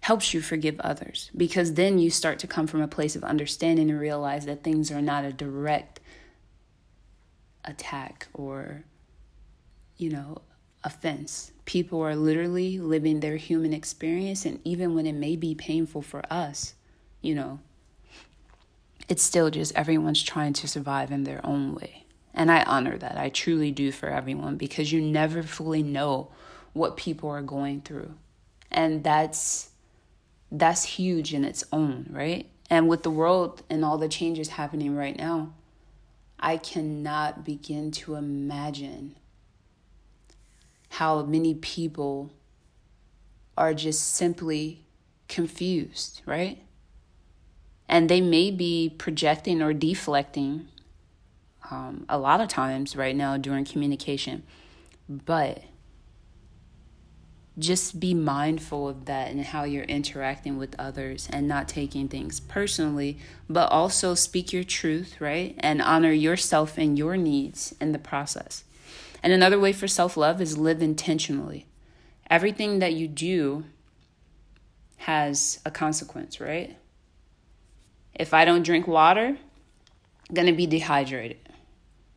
helps 0.00 0.32
you 0.32 0.40
forgive 0.40 0.80
others 0.80 1.30
because 1.36 1.74
then 1.74 1.98
you 1.98 2.08
start 2.08 2.38
to 2.38 2.46
come 2.46 2.66
from 2.66 2.80
a 2.80 2.88
place 2.88 3.16
of 3.16 3.24
understanding 3.24 3.90
and 3.90 4.00
realize 4.00 4.46
that 4.46 4.62
things 4.64 4.90
are 4.90 5.02
not 5.02 5.24
a 5.24 5.32
direct 5.32 6.00
attack 7.68 8.26
or, 8.34 8.84
you 9.96 10.10
know, 10.10 10.38
offense. 10.82 11.52
People 11.64 12.00
are 12.00 12.16
literally 12.16 12.78
living 12.78 13.20
their 13.20 13.36
human 13.36 13.72
experience, 13.72 14.44
and 14.44 14.60
even 14.64 14.94
when 14.94 15.06
it 15.06 15.14
may 15.14 15.36
be 15.36 15.54
painful 15.54 16.02
for 16.02 16.22
us, 16.32 16.74
you 17.20 17.34
know, 17.34 17.60
it's 19.08 19.22
still 19.22 19.50
just 19.50 19.74
everyone's 19.74 20.22
trying 20.22 20.52
to 20.54 20.68
survive 20.68 21.10
in 21.10 21.24
their 21.24 21.44
own 21.44 21.74
way. 21.74 22.04
And 22.34 22.50
I 22.50 22.62
honor 22.62 22.96
that. 22.98 23.18
I 23.18 23.30
truly 23.30 23.70
do 23.70 23.90
for 23.90 24.08
everyone 24.08 24.56
because 24.56 24.92
you 24.92 25.00
never 25.00 25.42
fully 25.42 25.82
know 25.82 26.30
what 26.72 26.96
people 26.96 27.28
are 27.30 27.42
going 27.42 27.80
through. 27.80 28.14
And 28.70 29.02
that's 29.02 29.70
that's 30.50 30.84
huge 30.84 31.34
in 31.34 31.44
its 31.44 31.64
own, 31.72 32.06
right? 32.10 32.48
And 32.70 32.88
with 32.88 33.02
the 33.02 33.10
world 33.10 33.62
and 33.68 33.84
all 33.84 33.98
the 33.98 34.08
changes 34.08 34.48
happening 34.48 34.94
right 34.94 35.16
now, 35.16 35.52
I 36.40 36.56
cannot 36.56 37.44
begin 37.44 37.90
to 37.92 38.14
imagine 38.14 39.16
how 40.90 41.22
many 41.22 41.54
people 41.54 42.30
are 43.56 43.74
just 43.74 44.14
simply 44.14 44.84
confused, 45.28 46.22
right? 46.24 46.62
And 47.88 48.08
they 48.08 48.20
may 48.20 48.50
be 48.50 48.94
projecting 48.96 49.62
or 49.62 49.72
deflecting 49.72 50.68
um, 51.70 52.04
a 52.08 52.18
lot 52.18 52.40
of 52.40 52.48
times 52.48 52.96
right 52.96 53.16
now 53.16 53.36
during 53.36 53.64
communication, 53.64 54.44
but 55.08 55.62
just 57.58 57.98
be 57.98 58.14
mindful 58.14 58.88
of 58.88 59.06
that 59.06 59.30
and 59.30 59.44
how 59.44 59.64
you're 59.64 59.84
interacting 59.84 60.56
with 60.56 60.74
others 60.78 61.28
and 61.32 61.48
not 61.48 61.68
taking 61.68 62.08
things 62.08 62.40
personally, 62.40 63.18
but 63.48 63.70
also 63.70 64.14
speak 64.14 64.52
your 64.52 64.64
truth, 64.64 65.20
right? 65.20 65.54
And 65.58 65.82
honor 65.82 66.12
yourself 66.12 66.78
and 66.78 66.96
your 66.96 67.16
needs 67.16 67.74
in 67.80 67.92
the 67.92 67.98
process. 67.98 68.64
And 69.22 69.32
another 69.32 69.58
way 69.58 69.72
for 69.72 69.88
self 69.88 70.16
love 70.16 70.40
is 70.40 70.58
live 70.58 70.80
intentionally. 70.80 71.66
Everything 72.30 72.78
that 72.78 72.92
you 72.92 73.08
do 73.08 73.64
has 74.98 75.60
a 75.64 75.70
consequence, 75.70 76.40
right? 76.40 76.76
If 78.14 78.34
I 78.34 78.44
don't 78.44 78.62
drink 78.62 78.86
water, 78.86 79.38
I'm 80.28 80.34
to 80.46 80.52
be 80.52 80.66
dehydrated. 80.66 81.38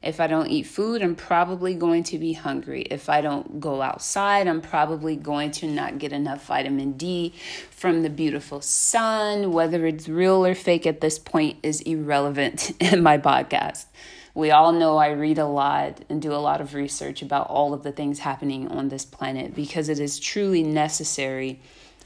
If 0.03 0.20
I 0.20 0.25
don't 0.25 0.48
eat 0.48 0.63
food, 0.63 1.03
I'm 1.03 1.15
probably 1.15 1.75
going 1.75 2.03
to 2.05 2.17
be 2.17 2.34
hungry. 2.34 2.81
If 2.81 3.08
I 3.08 3.22
don't 3.22 3.60
go 3.60 3.84
outside, 3.84 4.48
I'm 4.48 4.62
probably 4.62 5.15
going 5.15 5.51
to 5.51 5.67
not 5.67 6.00
get 6.00 6.12
enough 6.12 6.48
vitamin 6.48 6.93
D 6.93 7.34
from 7.70 8.01
the 8.01 8.10
beautiful 8.10 8.62
sun. 8.62 9.51
Whether 9.51 9.86
it's 9.86 10.10
real 10.10 10.43
or 10.43 10.55
fake 10.55 10.88
at 10.88 11.01
this 11.01 11.20
point 11.20 11.58
is 11.62 11.81
irrelevant 11.81 12.72
in 12.79 13.03
my 13.03 13.20
podcast. 13.20 13.86
We 14.34 14.50
all 14.50 14.72
know 14.72 14.98
I 14.98 15.10
read 15.10 15.38
a 15.38 15.46
lot 15.46 16.03
and 16.10 16.22
do 16.22 16.34
a 16.34 16.36
lot 16.36 16.62
of 16.62 16.74
research 16.74 17.22
about 17.22 17.48
all 17.48 17.74
of 17.74 17.84
the 17.84 17.91
things 17.91 18.20
happening 18.20 18.70
on 18.70 18.89
this 18.89 19.05
planet 19.05 19.53
because 19.53 19.88
it 19.89 20.00
is 20.00 20.20
truly 20.20 20.63
necessary 20.63 21.60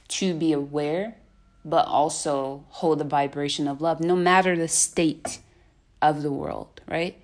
to 0.07 0.33
be 0.33 0.51
aware, 0.51 1.15
but 1.63 1.85
also 1.87 2.65
hold 2.69 2.99
the 2.99 3.05
vibration 3.05 3.67
of 3.67 3.79
love, 3.79 4.01
no 4.01 4.15
matter 4.15 4.57
the 4.57 4.67
state 4.67 5.39
of 6.01 6.23
the 6.23 6.31
world, 6.31 6.81
right? 6.87 7.15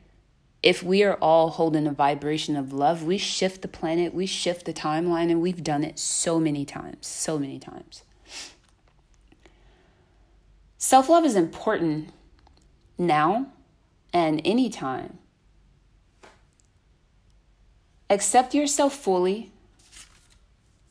If 0.64 0.84
we 0.84 1.04
are 1.04 1.16
all 1.16 1.50
holding 1.50 1.88
a 1.88 1.92
vibration 1.92 2.56
of 2.56 2.72
love, 2.72 3.04
we 3.04 3.18
shift 3.18 3.62
the 3.62 3.68
planet, 3.68 4.14
we 4.14 4.26
shift 4.26 4.66
the 4.66 4.74
timeline, 4.74 5.32
and 5.32 5.42
we've 5.42 5.64
done 5.64 5.84
it 5.84 5.98
so 5.98 6.40
many 6.40 6.66
times, 6.66 7.08
so 7.08 7.40
many 7.40 7.58
times. 7.58 8.04
Self 10.78 11.10
love 11.10 11.26
is 11.26 11.36
important 11.36 12.10
now 12.98 13.48
and 14.14 14.42
anytime. 14.46 15.18
Accept 18.10 18.54
yourself 18.54 18.94
fully, 18.94 19.52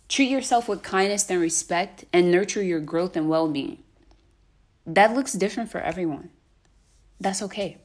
treat 0.08 0.30
yourself 0.30 0.68
with 0.68 0.82
kindness 0.82 1.28
and 1.30 1.40
respect, 1.40 2.04
and 2.12 2.30
nurture 2.30 2.62
your 2.62 2.80
growth 2.80 3.14
and 3.14 3.28
well 3.28 3.48
being. 3.48 3.78
That 4.86 5.14
looks 5.14 5.34
different 5.34 5.70
for 5.70 5.80
everyone. 5.80 6.30
That's 7.20 7.42
okay. 7.42 7.76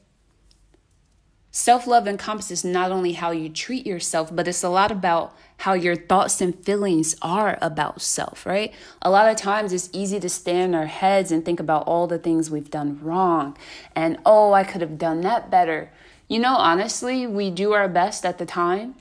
Self 1.56 1.86
love 1.86 2.06
encompasses 2.06 2.66
not 2.66 2.92
only 2.92 3.12
how 3.12 3.30
you 3.30 3.48
treat 3.48 3.86
yourself, 3.86 4.28
but 4.30 4.46
it's 4.46 4.62
a 4.62 4.68
lot 4.68 4.92
about 4.92 5.34
how 5.56 5.72
your 5.72 5.96
thoughts 5.96 6.42
and 6.42 6.54
feelings 6.54 7.16
are 7.22 7.56
about 7.62 8.02
self, 8.02 8.44
right? 8.44 8.74
A 9.00 9.10
lot 9.10 9.30
of 9.30 9.38
times 9.38 9.72
it's 9.72 9.88
easy 9.94 10.20
to 10.20 10.28
stay 10.28 10.60
in 10.60 10.74
our 10.74 10.84
heads 10.84 11.32
and 11.32 11.42
think 11.42 11.58
about 11.58 11.86
all 11.86 12.06
the 12.06 12.18
things 12.18 12.50
we've 12.50 12.70
done 12.70 13.00
wrong 13.02 13.56
and, 13.94 14.18
oh, 14.26 14.52
I 14.52 14.64
could 14.64 14.82
have 14.82 14.98
done 14.98 15.22
that 15.22 15.50
better. 15.50 15.90
You 16.28 16.40
know, 16.40 16.56
honestly, 16.56 17.26
we 17.26 17.50
do 17.50 17.72
our 17.72 17.88
best 17.88 18.26
at 18.26 18.36
the 18.36 18.44
time 18.44 18.96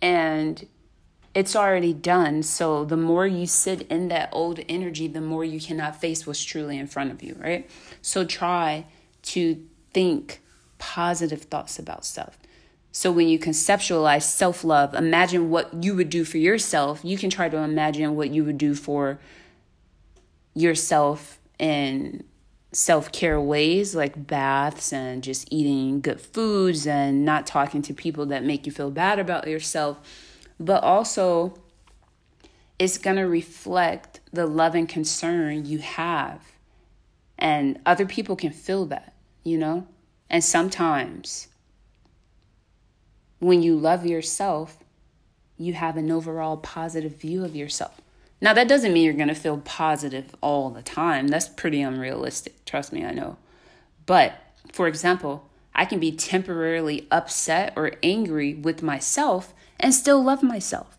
and 0.00 0.68
it's 1.34 1.56
already 1.56 1.94
done. 1.94 2.44
So 2.44 2.84
the 2.84 2.96
more 2.96 3.26
you 3.26 3.48
sit 3.48 3.82
in 3.88 4.06
that 4.06 4.28
old 4.30 4.60
energy, 4.68 5.08
the 5.08 5.20
more 5.20 5.44
you 5.44 5.60
cannot 5.60 6.00
face 6.00 6.28
what's 6.28 6.44
truly 6.44 6.78
in 6.78 6.86
front 6.86 7.10
of 7.10 7.24
you, 7.24 7.34
right? 7.40 7.68
So 8.02 8.24
try 8.24 8.86
to 9.22 9.60
think 9.92 10.42
positive 10.78 11.42
thoughts 11.42 11.78
about 11.78 12.04
self. 12.04 12.38
So 12.92 13.12
when 13.12 13.28
you 13.28 13.38
conceptualize 13.38 14.22
self 14.22 14.64
love, 14.64 14.94
imagine 14.94 15.50
what 15.50 15.84
you 15.84 15.94
would 15.94 16.10
do 16.10 16.24
for 16.24 16.38
yourself. 16.38 17.00
You 17.04 17.18
can 17.18 17.30
try 17.30 17.48
to 17.48 17.58
imagine 17.58 18.16
what 18.16 18.30
you 18.30 18.44
would 18.44 18.58
do 18.58 18.74
for 18.74 19.20
yourself 20.54 21.38
in 21.58 22.24
self 22.72 23.12
care 23.12 23.40
ways 23.40 23.94
like 23.94 24.26
baths 24.26 24.92
and 24.92 25.22
just 25.22 25.52
eating 25.52 26.00
good 26.00 26.20
foods 26.20 26.86
and 26.86 27.24
not 27.24 27.46
talking 27.46 27.82
to 27.82 27.94
people 27.94 28.26
that 28.26 28.44
make 28.44 28.66
you 28.66 28.72
feel 28.72 28.90
bad 28.90 29.18
about 29.18 29.46
yourself. 29.46 30.00
But 30.58 30.82
also, 30.82 31.54
it's 32.78 32.98
going 32.98 33.16
to 33.16 33.22
reflect 33.22 34.20
the 34.32 34.46
love 34.46 34.74
and 34.74 34.88
concern 34.88 35.66
you 35.66 35.78
have. 35.78 36.42
And 37.38 37.78
other 37.86 38.06
people 38.06 38.34
can 38.34 38.50
feel 38.50 38.86
that, 38.86 39.14
you 39.44 39.58
know? 39.58 39.86
And 40.30 40.44
sometimes, 40.44 41.48
when 43.38 43.62
you 43.62 43.76
love 43.76 44.04
yourself, 44.04 44.78
you 45.56 45.74
have 45.74 45.96
an 45.96 46.10
overall 46.10 46.56
positive 46.56 47.16
view 47.16 47.44
of 47.44 47.56
yourself. 47.56 48.00
Now, 48.40 48.52
that 48.54 48.68
doesn't 48.68 48.92
mean 48.92 49.04
you're 49.04 49.14
going 49.14 49.28
to 49.28 49.34
feel 49.34 49.58
positive 49.58 50.34
all 50.40 50.70
the 50.70 50.82
time. 50.82 51.28
That's 51.28 51.48
pretty 51.48 51.80
unrealistic. 51.80 52.64
Trust 52.64 52.92
me, 52.92 53.04
I 53.04 53.10
know. 53.10 53.36
But 54.06 54.34
for 54.72 54.86
example, 54.86 55.48
I 55.74 55.84
can 55.84 55.98
be 55.98 56.12
temporarily 56.12 57.06
upset 57.10 57.72
or 57.76 57.92
angry 58.02 58.54
with 58.54 58.82
myself 58.82 59.54
and 59.80 59.94
still 59.94 60.22
love 60.22 60.42
myself. 60.42 60.98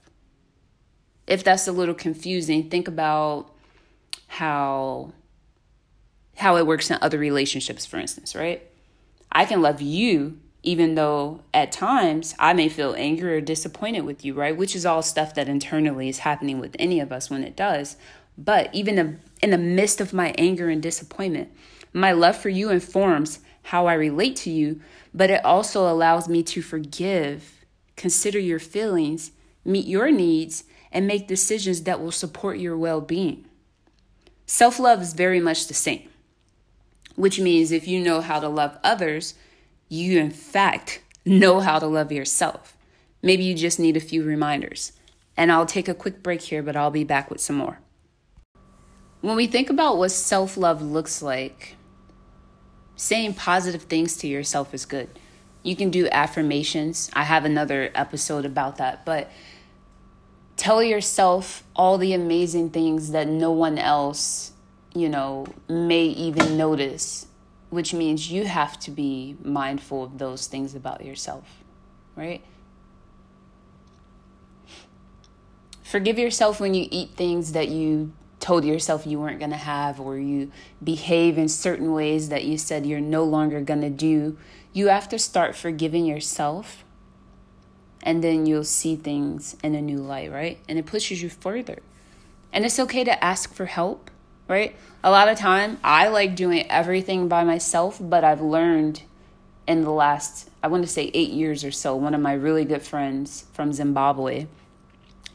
If 1.28 1.44
that's 1.44 1.68
a 1.68 1.72
little 1.72 1.96
confusing, 1.96 2.70
think 2.70 2.88
about 2.88 3.52
how 4.28 5.14
how 6.38 6.56
it 6.56 6.66
works 6.66 6.90
in 6.90 6.98
other 7.02 7.18
relationships 7.18 7.86
for 7.86 7.98
instance, 7.98 8.36
right? 8.36 8.69
I 9.32 9.46
can 9.46 9.62
love 9.62 9.82
you 9.82 10.40
even 10.62 10.96
though 10.96 11.42
at 11.54 11.72
times 11.72 12.36
I 12.38 12.54
may 12.54 12.70
feel 12.70 12.94
angry 12.98 13.36
or 13.36 13.42
disappointed 13.42 14.02
with 14.02 14.26
you, 14.26 14.34
right? 14.34 14.56
Which 14.56 14.76
is 14.76 14.86
all 14.86 15.02
stuff 15.02 15.34
that 15.36 15.48
internally 15.48 16.10
is 16.10 16.20
happening 16.20 16.60
with 16.60 16.76
any 16.78 17.00
of 17.00 17.12
us 17.12 17.30
when 17.30 17.44
it 17.44 17.56
does. 17.56 17.96
But 18.38 18.74
even 18.74 19.20
in 19.42 19.52
the 19.52 19.58
midst 19.58 20.02
of 20.02 20.14
my 20.14 20.34
anger 20.38 20.70
and 20.70 20.82
disappointment, 20.82 21.52
my 21.94 22.12
love 22.12 22.36
for 22.36 22.50
you 22.50 22.70
informs 22.70 23.40
how 23.64 23.88
I 23.88 23.94
relate 23.94 24.36
to 24.38 24.50
you, 24.50 24.82
but 25.14 25.30
it 25.30 25.44
also 25.46 25.90
allows 25.90 26.28
me 26.28 26.44
to 26.44 26.62
forgive, 26.62 27.66
consider 27.96 28.40
your 28.40 28.60
feelings, 28.60 29.32
meet 29.64 29.86
your 29.86 30.12
needs, 30.12 30.66
and 30.92 31.08
make 31.08 31.28
decisions 31.28 31.84
that 31.84 32.02
will 32.02 32.12
support 32.12 32.58
your 32.58 32.78
well 32.78 33.02
being. 33.02 33.46
Self 34.46 34.80
love 34.80 35.02
is 35.02 35.14
very 35.14 35.40
much 35.40 35.68
the 35.68 35.74
same. 35.74 36.09
Which 37.20 37.38
means 37.38 37.74
if 37.74 37.86
you 37.86 38.00
know 38.00 38.22
how 38.22 38.40
to 38.40 38.48
love 38.48 38.78
others, 38.82 39.34
you 39.90 40.18
in 40.18 40.32
fact 40.32 41.02
know 41.26 41.60
how 41.60 41.78
to 41.78 41.86
love 41.86 42.14
yourself. 42.14 42.78
Maybe 43.22 43.44
you 43.44 43.56
just 43.56 43.78
need 43.78 43.98
a 43.98 44.00
few 44.00 44.24
reminders. 44.24 44.94
And 45.36 45.52
I'll 45.52 45.66
take 45.66 45.90
a 45.90 45.94
quick 45.94 46.24
break 46.24 46.40
here, 46.40 46.64
but 46.64 46.78
I'll 46.78 46.92
be 46.92 47.04
back 47.04 47.30
with 47.30 47.42
some 47.42 47.58
more. 47.58 47.80
When 49.20 49.36
we 49.36 49.48
think 49.48 49.70
about 49.70 49.98
what 49.98 50.12
self 50.12 50.56
love 50.56 50.82
looks 50.82 51.22
like, 51.22 51.76
saying 52.96 53.34
positive 53.34 53.84
things 53.84 54.16
to 54.18 54.28
yourself 54.28 54.74
is 54.74 54.86
good. 54.86 55.10
You 55.62 55.76
can 55.76 55.90
do 55.90 56.08
affirmations. 56.10 57.12
I 57.14 57.24
have 57.24 57.44
another 57.44 57.92
episode 57.96 58.46
about 58.46 58.78
that, 58.78 59.04
but 59.04 59.30
tell 60.56 60.82
yourself 60.82 61.66
all 61.76 61.98
the 61.98 62.14
amazing 62.14 62.70
things 62.70 63.12
that 63.12 63.28
no 63.28 63.52
one 63.52 63.78
else, 63.78 64.54
you 64.94 65.10
know, 65.10 65.46
may 65.68 66.06
even 66.06 66.58
notice, 66.58 67.28
which 67.70 67.94
means 67.94 68.32
you 68.32 68.46
have 68.46 68.80
to 68.80 68.92
be 68.92 69.38
mindful 69.44 70.04
of 70.04 70.18
those 70.18 70.48
things 70.48 70.76
about 70.76 71.06
yourself, 71.06 71.64
right? 72.16 72.44
Forgive 75.84 76.20
yourself 76.20 76.60
when 76.60 76.74
you 76.74 76.88
eat 76.92 77.12
things 77.16 77.54
that 77.54 77.70
you 77.70 78.14
told 78.40 78.64
yourself 78.64 79.06
you 79.06 79.20
weren't 79.20 79.40
going 79.40 79.52
to 79.52 79.58
have, 79.58 80.00
or 80.00 80.18
you 80.18 80.52
behave 80.84 81.38
in 81.38 81.50
certain 81.50 81.94
ways 81.94 82.30
that 82.30 82.46
you 82.46 82.58
said 82.58 82.86
you're 82.86 83.00
no 83.00 83.24
longer 83.24 83.62
going 83.62 83.82
to 83.82 83.90
do, 83.90 84.38
you 84.72 84.88
have 84.88 85.10
to 85.10 85.20
start 85.20 85.56
forgiving 85.56 86.06
yourself. 86.06 86.84
And 88.02 88.24
then 88.24 88.46
you'll 88.46 88.64
see 88.64 88.96
things 88.96 89.58
in 89.62 89.76
a 89.76 89.82
new 89.82 89.98
light, 89.98 90.32
right? 90.32 90.58
And 90.70 90.80
it 90.80 90.86
pushes 90.86 91.22
you 91.22 91.30
further. 91.30 91.80
And 92.54 92.66
it's 92.66 92.80
okay 92.80 93.04
to 93.04 93.24
ask 93.24 93.54
for 93.54 93.66
help, 93.66 94.10
right? 94.50 94.76
A 95.02 95.12
lot 95.12 95.30
of 95.30 95.38
time, 95.38 95.80
I 95.82 96.10
like 96.10 96.36
doing 96.36 96.70
everything 96.70 97.30
by 97.30 97.46
myself, 97.46 98.00
but 98.02 98.26
I've 98.26 98.42
learned 98.42 99.04
in 99.66 99.84
the 99.84 99.92
last, 99.92 100.50
I 100.62 100.68
want 100.68 100.84
to 100.84 100.90
say 100.90 101.12
eight 101.14 101.30
years 101.30 101.64
or 101.64 101.72
so, 101.72 101.96
one 101.96 102.14
of 102.14 102.20
my 102.20 102.34
really 102.34 102.66
good 102.66 102.82
friends 102.82 103.46
from 103.54 103.72
Zimbabwe, 103.72 104.48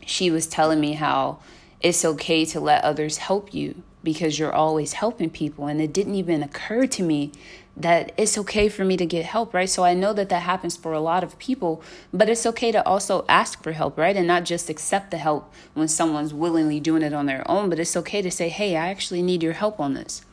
she 0.04 0.30
was 0.30 0.47
telling 0.47 0.80
me 0.80 0.94
how 0.94 1.38
it's 1.80 2.04
okay 2.04 2.44
to 2.47 2.61
let 2.61 2.83
others 2.85 3.18
help 3.18 3.54
you 3.54 3.83
because 4.02 4.38
you're 4.38 4.52
always 4.52 4.94
helping 4.94 5.30
people. 5.30 5.66
And 5.66 5.80
it 5.80 5.92
didn't 5.92 6.16
even 6.16 6.42
occur 6.42 6.87
to 6.88 7.02
me 7.02 7.30
that 7.76 8.12
it's 8.16 8.38
okay 8.38 8.69
for 8.69 8.85
me 8.85 8.97
to 8.97 9.04
get 9.04 9.25
help, 9.25 9.52
right? 9.52 9.69
So 9.69 9.85
I 9.85 9.95
know 9.95 10.12
that 10.12 10.28
that 10.28 10.43
happens 10.43 10.76
for 10.76 10.93
a 10.93 11.00
lot 11.00 11.25
of 11.25 11.38
people, 11.38 11.83
but 12.12 12.28
it's 12.28 12.47
okay 12.47 12.71
to 12.71 12.87
also 12.87 13.25
ask 13.28 13.62
for 13.62 13.73
help, 13.73 13.99
right? 13.99 14.16
And 14.16 14.28
not 14.28 14.45
just 14.45 14.71
accept 14.71 15.11
the 15.11 15.16
help 15.16 15.52
when 15.75 15.88
someone's 15.88 16.33
willingly 16.33 16.78
doing 16.78 17.02
it 17.02 17.12
on 17.12 17.26
their 17.26 17.49
own, 17.50 17.69
but 17.71 17.81
it's 17.81 17.97
okay 17.97 18.23
to 18.23 18.31
say, 18.31 18.49
hey, 18.49 18.76
I 18.76 18.88
actually 18.88 19.23
need 19.23 19.43
your 19.43 19.54
help 19.54 19.81
on 19.81 19.95
this. 19.95 20.25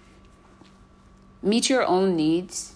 Meet 1.41 1.69
your 1.69 1.83
own 1.83 2.15
needs. 2.15 2.75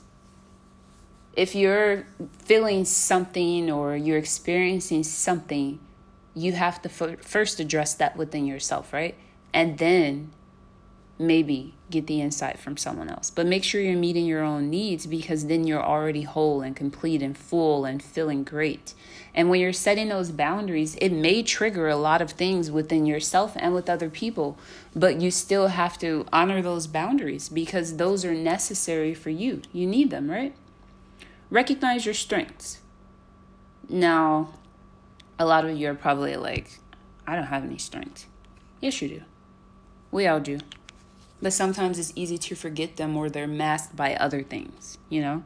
If 1.36 1.54
you're 1.54 2.08
feeling 2.40 2.86
something 2.86 3.70
or 3.70 3.96
you're 3.96 4.18
experiencing 4.18 5.04
something, 5.04 5.80
you 6.34 6.54
have 6.54 6.82
to 6.82 6.90
f- 6.90 7.20
first 7.20 7.60
address 7.60 7.94
that 7.96 8.18
within 8.18 8.48
yourself, 8.48 8.92
right? 8.92 9.16
And 9.54 9.78
then 9.78 10.32
maybe 11.18 11.74
get 11.90 12.08
the 12.08 12.22
insight 12.22 12.60
from 12.60 12.78
someone 12.78 13.10
else. 13.10 13.30
But 13.30 13.46
make 13.46 13.64
sure 13.64 13.80
you're 13.80 13.96
meeting 13.96 14.26
your 14.26 14.44
own 14.44 14.70
needs 14.70 15.06
because 15.06 15.46
then 15.46 15.66
you're 15.66 15.84
already 15.84 16.24
whole 16.24 16.62
and 16.62 16.76
complete 16.76 17.22
and 17.22 17.38
full 17.38 17.86
and 17.86 18.02
feeling 18.02 18.44
great. 18.44 18.94
And 19.34 19.50
when 19.50 19.60
you're 19.60 19.74
setting 19.74 20.10
those 20.10 20.32
boundaries, 20.32 20.96
it 20.96 21.12
may 21.12 21.44
trigger 21.44 21.88
a 21.88 21.96
lot 21.96 22.22
of 22.22 22.32
things 22.32 22.72
within 22.72 23.06
yourself 23.06 23.54
and 23.56 23.74
with 23.74 23.90
other 23.90 24.10
people, 24.10 24.58
but 24.96 25.22
you 25.22 25.32
still 25.32 25.68
have 25.68 25.98
to 26.00 26.26
honor 26.34 26.62
those 26.62 26.88
boundaries 26.88 27.50
because 27.50 27.98
those 27.98 28.26
are 28.26 28.34
necessary 28.34 29.14
for 29.14 29.30
you. 29.30 29.62
You 29.72 29.88
need 29.88 30.10
them, 30.10 30.30
right? 30.30 30.56
Recognize 31.50 32.06
your 32.06 32.14
strengths. 32.14 32.80
Now, 33.88 34.54
a 35.38 35.46
lot 35.46 35.66
of 35.66 35.78
you 35.78 35.90
are 35.90 35.96
probably 35.96 36.36
like, 36.36 36.80
I 37.28 37.36
don't 37.36 37.46
have 37.46 37.64
any 37.64 37.78
strength. 37.78 38.28
Yes, 38.82 39.02
you 39.02 39.10
do. 39.10 39.22
We 40.12 40.28
all 40.28 40.40
do. 40.40 40.60
But 41.42 41.54
sometimes 41.54 42.00
it's 42.00 42.14
easy 42.16 42.38
to 42.38 42.56
forget 42.56 42.98
them 42.98 43.16
or 43.16 43.30
they're 43.30 43.48
masked 43.48 43.96
by 43.96 44.16
other 44.16 44.42
things, 44.42 44.98
you 45.10 45.22
know? 45.22 45.44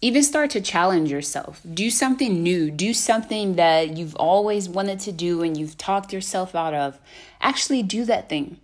Even 0.00 0.22
start 0.22 0.50
to 0.50 0.60
challenge 0.60 1.10
yourself. 1.10 1.60
Do 1.74 1.90
something 1.90 2.42
new. 2.42 2.70
Do 2.70 2.94
something 2.94 3.56
that 3.56 3.96
you've 3.96 4.14
always 4.14 4.68
wanted 4.68 5.00
to 5.00 5.12
do 5.12 5.42
and 5.42 5.56
you've 5.56 5.76
talked 5.76 6.12
yourself 6.12 6.54
out 6.54 6.74
of. 6.74 7.00
Actually, 7.40 7.82
do 7.82 8.04
that 8.04 8.28
thing. 8.28 8.60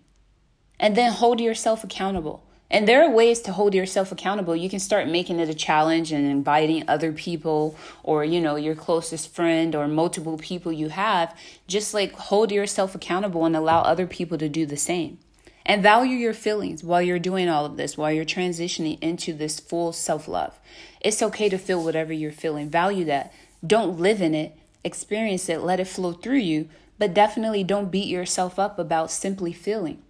And 0.78 0.96
then 0.96 1.12
hold 1.12 1.40
yourself 1.40 1.82
accountable. 1.82 2.44
And 2.70 2.88
there 2.88 3.04
are 3.04 3.10
ways 3.10 3.40
to 3.42 3.52
hold 3.52 3.74
yourself 3.74 4.10
accountable. 4.10 4.56
You 4.56 4.68
can 4.68 4.80
start 4.80 5.08
making 5.08 5.38
it 5.38 5.48
a 5.48 5.54
challenge 5.54 6.12
and 6.12 6.26
inviting 6.26 6.88
other 6.88 7.12
people 7.12 7.76
or, 8.02 8.24
you 8.24 8.40
know, 8.40 8.56
your 8.56 8.74
closest 8.74 9.32
friend 9.32 9.74
or 9.74 9.86
multiple 9.86 10.38
people 10.38 10.72
you 10.72 10.88
have. 10.88 11.36
Just 11.66 11.94
like 11.94 12.12
hold 12.12 12.50
yourself 12.50 12.94
accountable 12.94 13.44
and 13.44 13.56
allow 13.56 13.82
other 13.82 14.06
people 14.06 14.38
to 14.38 14.48
do 14.48 14.66
the 14.66 14.76
same. 14.76 15.18
And 15.66 15.82
value 15.82 16.16
your 16.16 16.34
feelings 16.34 16.84
while 16.84 17.00
you're 17.00 17.18
doing 17.18 17.48
all 17.48 17.64
of 17.64 17.76
this, 17.76 17.96
while 17.96 18.12
you're 18.12 18.24
transitioning 18.24 18.98
into 19.00 19.32
this 19.32 19.60
full 19.60 19.92
self 19.92 20.28
love. 20.28 20.58
It's 21.00 21.22
okay 21.22 21.48
to 21.48 21.58
feel 21.58 21.82
whatever 21.82 22.12
you're 22.12 22.32
feeling. 22.32 22.68
Value 22.68 23.04
that. 23.06 23.32
Don't 23.66 23.98
live 23.98 24.20
in 24.20 24.34
it, 24.34 24.58
experience 24.82 25.48
it, 25.48 25.62
let 25.62 25.80
it 25.80 25.86
flow 25.86 26.12
through 26.12 26.38
you, 26.38 26.68
but 26.98 27.14
definitely 27.14 27.64
don't 27.64 27.90
beat 27.90 28.08
yourself 28.08 28.58
up 28.58 28.78
about 28.78 29.10
simply 29.10 29.52
feeling. 29.52 30.02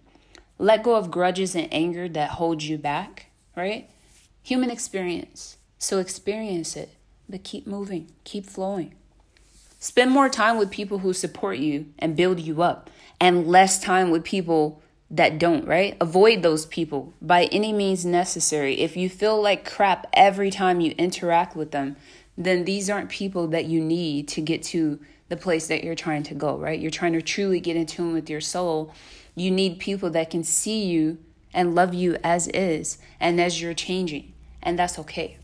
Let 0.57 0.83
go 0.83 0.95
of 0.95 1.11
grudges 1.11 1.55
and 1.55 1.67
anger 1.71 2.09
that 2.09 2.31
hold 2.31 2.63
you 2.63 2.77
back, 2.77 3.27
right? 3.55 3.89
Human 4.43 4.69
experience. 4.69 5.57
So 5.79 5.99
experience 5.99 6.75
it, 6.75 6.89
but 7.29 7.43
keep 7.43 7.65
moving, 7.65 8.11
keep 8.23 8.45
flowing. 8.45 8.93
Spend 9.79 10.11
more 10.11 10.29
time 10.29 10.57
with 10.57 10.71
people 10.71 10.99
who 10.99 11.13
support 11.13 11.57
you 11.57 11.87
and 11.99 12.15
build 12.15 12.39
you 12.39 12.61
up, 12.61 12.89
and 13.19 13.47
less 13.47 13.79
time 13.79 14.09
with 14.11 14.23
people 14.23 14.81
that 15.15 15.39
don't, 15.39 15.65
right? 15.65 15.97
Avoid 15.99 16.43
those 16.43 16.65
people 16.65 17.13
by 17.21 17.45
any 17.45 17.73
means 17.73 18.05
necessary. 18.05 18.79
If 18.79 18.97
you 18.97 19.09
feel 19.09 19.41
like 19.41 19.69
crap 19.69 20.07
every 20.13 20.51
time 20.51 20.81
you 20.81 20.91
interact 20.97 21.55
with 21.55 21.71
them, 21.71 21.95
then 22.37 22.65
these 22.65 22.89
aren't 22.89 23.09
people 23.09 23.47
that 23.47 23.65
you 23.65 23.81
need 23.81 24.27
to 24.29 24.41
get 24.41 24.61
to 24.63 24.99
the 25.29 25.37
place 25.37 25.67
that 25.67 25.83
you're 25.83 25.95
trying 25.95 26.23
to 26.23 26.35
go, 26.35 26.57
right? 26.57 26.79
You're 26.79 26.91
trying 26.91 27.13
to 27.13 27.21
truly 27.21 27.59
get 27.59 27.75
in 27.75 27.85
tune 27.85 28.13
with 28.13 28.29
your 28.29 28.41
soul 28.41 28.93
you 29.35 29.51
need 29.51 29.79
people 29.79 30.09
that 30.11 30.29
can 30.29 30.43
see 30.43 30.85
you 30.85 31.17
and 31.53 31.75
love 31.75 31.93
you 31.93 32.17
as 32.23 32.47
is 32.47 32.97
and 33.19 33.39
as 33.39 33.61
you're 33.61 33.73
changing. 33.73 34.33
And 34.63 34.79
that's 34.79 34.97
okay. 34.99 35.37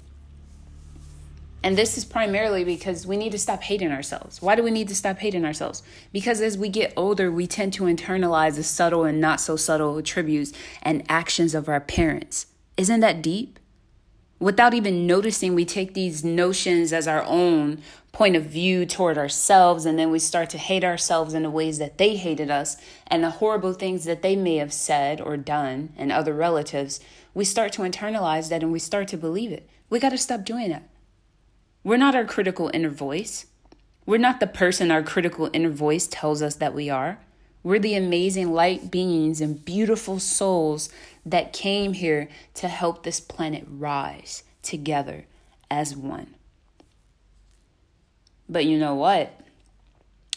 And 1.63 1.78
this 1.78 1.97
is 1.97 2.06
primarily 2.06 2.63
because 2.63 3.06
we 3.06 3.17
need 3.17 3.32
to 3.34 3.38
stop 3.38 3.62
hating 3.62 3.91
ourselves. 3.91 4.41
Why 4.41 4.56
do 4.56 4.63
we 4.63 4.71
need 4.71 4.88
to 4.88 4.95
stop 4.95 5.19
hating 5.19 5.45
ourselves? 5.45 5.84
Because 6.12 6.41
as 6.41 6.58
we 6.58 6.69
get 6.69 6.93
older, 6.97 7.32
we 7.32 7.45
tend 7.45 7.74
to 7.74 7.84
internalize 7.84 8.56
the 8.56 8.63
subtle 8.63 9.04
and 9.04 9.21
not 9.21 9.39
so 9.39 9.56
subtle 9.56 9.97
attributes 9.97 10.54
and 10.82 11.04
actions 11.08 11.54
of 11.54 11.69
our 11.69 11.80
parents. 11.80 12.47
Isn't 12.78 13.02
that 13.02 13.21
deep? 13.21 13.60
without 14.41 14.74
even 14.74 15.06
noticing, 15.06 15.56
we 15.56 15.63
take 15.63 15.93
these 15.93 16.26
notions 16.26 16.91
as 16.91 17.08
our 17.08 17.24
own 17.24 17.78
point 18.12 18.36
of 18.36 18.43
view 18.43 18.86
toward 18.86 19.17
ourselves, 19.17 19.86
and 19.86 19.97
then 19.97 20.12
we 20.12 20.19
start 20.19 20.50
to 20.50 20.58
hate 20.58 20.84
ourselves 20.84 21.34
in 21.34 21.43
the 21.43 21.50
ways 21.50 21.78
that 21.78 21.97
they 21.97 22.17
hated 22.17 22.50
us 22.50 22.76
and 23.08 23.24
the 23.24 23.30
horrible 23.30 23.71
things 23.71 24.04
that 24.04 24.21
they 24.21 24.36
may 24.36 24.58
have 24.58 24.74
said 24.74 25.21
or 25.21 25.38
done 25.38 25.93
and 25.95 26.12
other 26.12 26.34
relatives. 26.34 27.00
We 27.34 27.45
start 27.45 27.71
to 27.74 27.84
internalize 27.84 28.50
that 28.50 28.63
and 28.63 28.74
we 28.74 28.80
start 28.80 29.08
to 29.10 29.17
believe 29.17 29.52
it. 29.52 29.69
We 29.89 30.00
got 30.00 30.10
to 30.10 30.17
stop 30.17 30.43
doing 30.43 30.71
that. 30.71 30.89
We're 31.84 31.98
not 31.98 32.15
our 32.15 32.26
critical 32.26 32.70
inner 32.74 32.89
voice. 32.89 33.48
We're 34.06 34.17
not 34.17 34.39
the 34.39 34.48
person 34.48 34.91
our 34.91 35.02
critical 35.02 35.50
inner 35.54 35.70
voice 35.70 36.08
tells 36.08 36.41
us 36.41 36.56
that 36.56 36.74
we 36.74 36.89
are. 36.89 37.20
We're 37.63 37.80
the 37.80 37.96
amazing 37.96 38.54
light 38.54 38.91
beings 38.91 39.41
and 39.41 39.63
beautiful 39.63 40.20
souls 40.20 40.89
that 41.26 41.54
came 41.54 41.94
here 41.94 42.30
to 42.56 42.67
help 42.67 43.04
this 43.04 43.20
planet 43.20 43.65
rise 43.67 44.44
together 44.62 45.26
as 45.70 45.96
one. 45.96 46.36
But 48.50 48.65
you 48.65 48.78
know 48.78 48.96
what? 48.96 49.39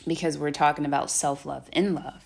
Because 0.07 0.39
we're 0.39 0.51
talking 0.51 0.85
about 0.85 1.11
self 1.11 1.45
love 1.45 1.69
in 1.73 1.95
love. 1.95 2.24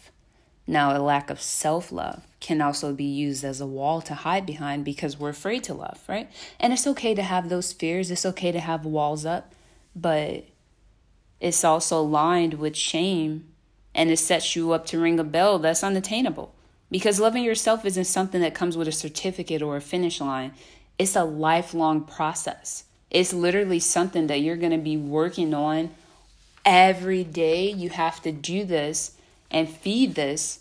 Now, 0.71 0.95
a 0.95 1.01
lack 1.01 1.31
of 1.31 1.41
self 1.41 1.91
love 1.91 2.27
can 2.41 2.61
also 2.61 2.93
be 2.93 3.05
used 3.05 3.43
as 3.43 3.59
a 3.59 3.67
wall 3.67 4.03
to 4.03 4.13
hide 4.13 4.45
behind 4.45 4.85
because 4.85 5.19
we're 5.19 5.31
afraid 5.31 5.65
to 5.65 5.75
love, 5.75 5.99
right? 6.07 6.31
And 6.61 6.75
it's 6.75 6.87
okay 6.87 7.15
to 7.15 7.23
have 7.23 7.49
those 7.49 7.73
fears, 7.73 8.11
it's 8.11 8.27
okay 8.27 8.53
to 8.53 8.61
have 8.61 8.85
walls 8.85 9.25
up, 9.25 9.55
but 9.97 10.45
it's 11.41 11.65
also 11.65 12.03
lined 12.03 12.55
with 12.55 12.77
shame 12.77 13.47
and 13.95 14.11
it 14.11 14.19
sets 14.19 14.55
you 14.55 14.73
up 14.73 14.85
to 14.87 15.01
ring 15.01 15.19
a 15.19 15.25
bell 15.25 15.59
that's 15.59 15.83
unattainable. 15.83 16.55
Because 16.91 17.19
loving 17.19 17.45
yourself 17.45 17.87
isn't 17.87 18.05
something 18.05 18.43
that 18.43 18.55
comes 18.55 18.77
with 18.77 18.89
a 18.89 18.93
certificate 18.93 19.63
or 19.63 19.77
a 19.77 19.81
finish 19.81 20.21
line, 20.21 20.53
it's 20.99 21.17
a 21.17 21.25
lifelong 21.25 22.03
process. 22.05 22.85
It's 23.11 23.33
literally 23.33 23.81
something 23.81 24.27
that 24.27 24.43
you're 24.43 24.57
going 24.57 24.73
to 24.73 24.79
be 24.79 24.99
working 24.99 25.55
on 25.55 25.95
every 26.67 27.25
day. 27.25 27.71
You 27.71 27.89
have 27.89 28.21
to 28.23 28.33
do 28.33 28.65
this 28.65 29.18
and 29.51 29.69
feed 29.69 30.15
this. 30.15 30.61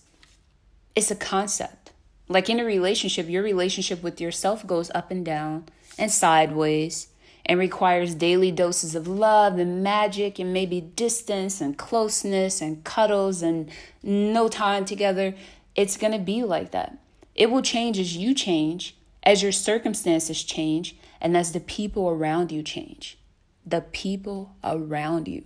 It's 0.95 1.12
a 1.12 1.15
concept. 1.15 1.91
Like 2.30 2.50
in 2.50 2.60
a 2.60 2.65
relationship, 2.65 3.30
your 3.30 3.43
relationship 3.43 4.04
with 4.04 4.19
yourself 4.19 4.65
goes 4.67 4.91
up 4.93 5.12
and 5.12 5.26
down 5.26 5.65
and 5.97 6.12
sideways 6.12 7.08
and 7.45 7.60
requires 7.60 8.13
daily 8.13 8.52
doses 8.52 8.93
of 8.93 9.08
love 9.08 9.58
and 9.58 9.82
magic 9.82 10.38
and 10.38 10.52
maybe 10.52 10.82
distance 10.82 11.62
and 11.62 11.78
closeness 11.78 12.62
and 12.62 12.84
cuddles 12.84 13.41
and 13.41 13.69
no 14.04 14.50
time 14.50 14.84
together. 14.84 15.34
It's 15.76 15.95
going 15.95 16.12
to 16.12 16.19
be 16.19 16.43
like 16.43 16.71
that. 16.71 16.97
It 17.36 17.50
will 17.50 17.62
change 17.62 18.00
as 18.00 18.17
you 18.17 18.34
change, 18.34 18.97
as 19.23 19.41
your 19.41 19.52
circumstances 19.54 20.43
change, 20.43 20.97
and 21.21 21.38
as 21.38 21.54
the 21.54 21.60
people 21.60 22.10
around 22.10 22.52
you 22.52 22.63
change. 22.63 23.17
The 23.65 23.82
people 23.82 24.56
around 24.63 25.28
you. 25.28 25.45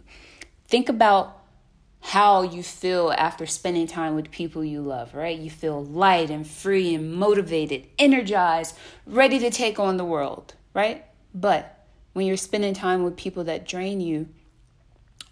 Think 0.68 0.90
about 0.90 1.41
how 2.02 2.42
you 2.42 2.64
feel 2.64 3.14
after 3.16 3.46
spending 3.46 3.88
time 3.88 4.16
with 4.16 4.32
people 4.32 4.66
you 4.66 4.82
love, 4.82 5.14
right? 5.14 5.38
You 5.38 5.50
feel 5.50 5.84
light 5.84 6.30
and 6.30 6.46
free 6.46 6.96
and 6.96 7.14
motivated, 7.14 7.88
energized, 8.00 8.76
ready 9.06 9.40
to 9.40 9.52
take 9.52 9.80
on 9.80 9.98
the 9.98 10.06
world, 10.06 10.56
right? 10.74 11.06
But 11.34 11.86
when 12.14 12.26
you're 12.26 12.38
spending 12.38 12.74
time 12.74 13.04
with 13.04 13.16
people 13.16 13.44
that 13.46 13.68
drain 13.68 14.02
you, 14.02 14.28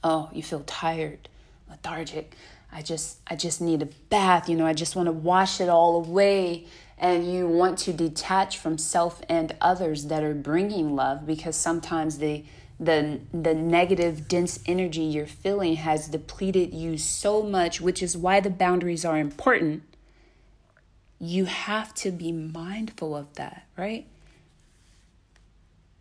oh, 0.04 0.30
you 0.32 0.44
feel 0.44 0.62
tired, 0.62 1.28
lethargic. 1.68 2.36
I 2.72 2.84
just 2.84 3.18
I 3.28 3.36
just 3.36 3.62
need 3.62 3.82
a 3.82 3.90
bath, 4.10 4.48
you 4.48 4.56
know, 4.56 4.68
I 4.68 4.74
just 4.74 4.96
want 4.96 5.08
to 5.08 5.12
wash 5.12 5.60
it 5.60 5.70
all 5.70 5.96
away 5.96 6.68
and 7.00 7.32
you 7.32 7.48
want 7.48 7.80
to 7.80 7.94
detach 7.94 8.58
from 8.58 8.78
self 8.78 9.22
and 9.28 9.56
others 9.60 10.06
that 10.06 10.24
are 10.24 10.36
bringing 10.36 10.96
love 10.96 11.26
because 11.26 11.56
sometimes 11.56 12.20
they 12.20 12.46
the 12.80 13.20
the 13.34 13.54
negative 13.54 14.28
dense 14.28 14.60
energy 14.66 15.02
you're 15.02 15.28
feeling 15.28 15.76
has 15.76 16.08
depleted 16.08 16.74
you 16.74 16.98
so 16.98 17.44
much 17.44 17.82
which 17.82 18.02
is 18.02 18.16
why 18.16 18.40
the 18.40 18.50
boundaries 18.50 19.04
are 19.04 19.18
important. 19.18 19.84
You 21.20 21.46
have 21.46 21.94
to 21.96 22.12
be 22.12 22.32
mindful 22.32 23.16
of 23.16 23.34
that 23.36 23.66
right? 23.78 24.08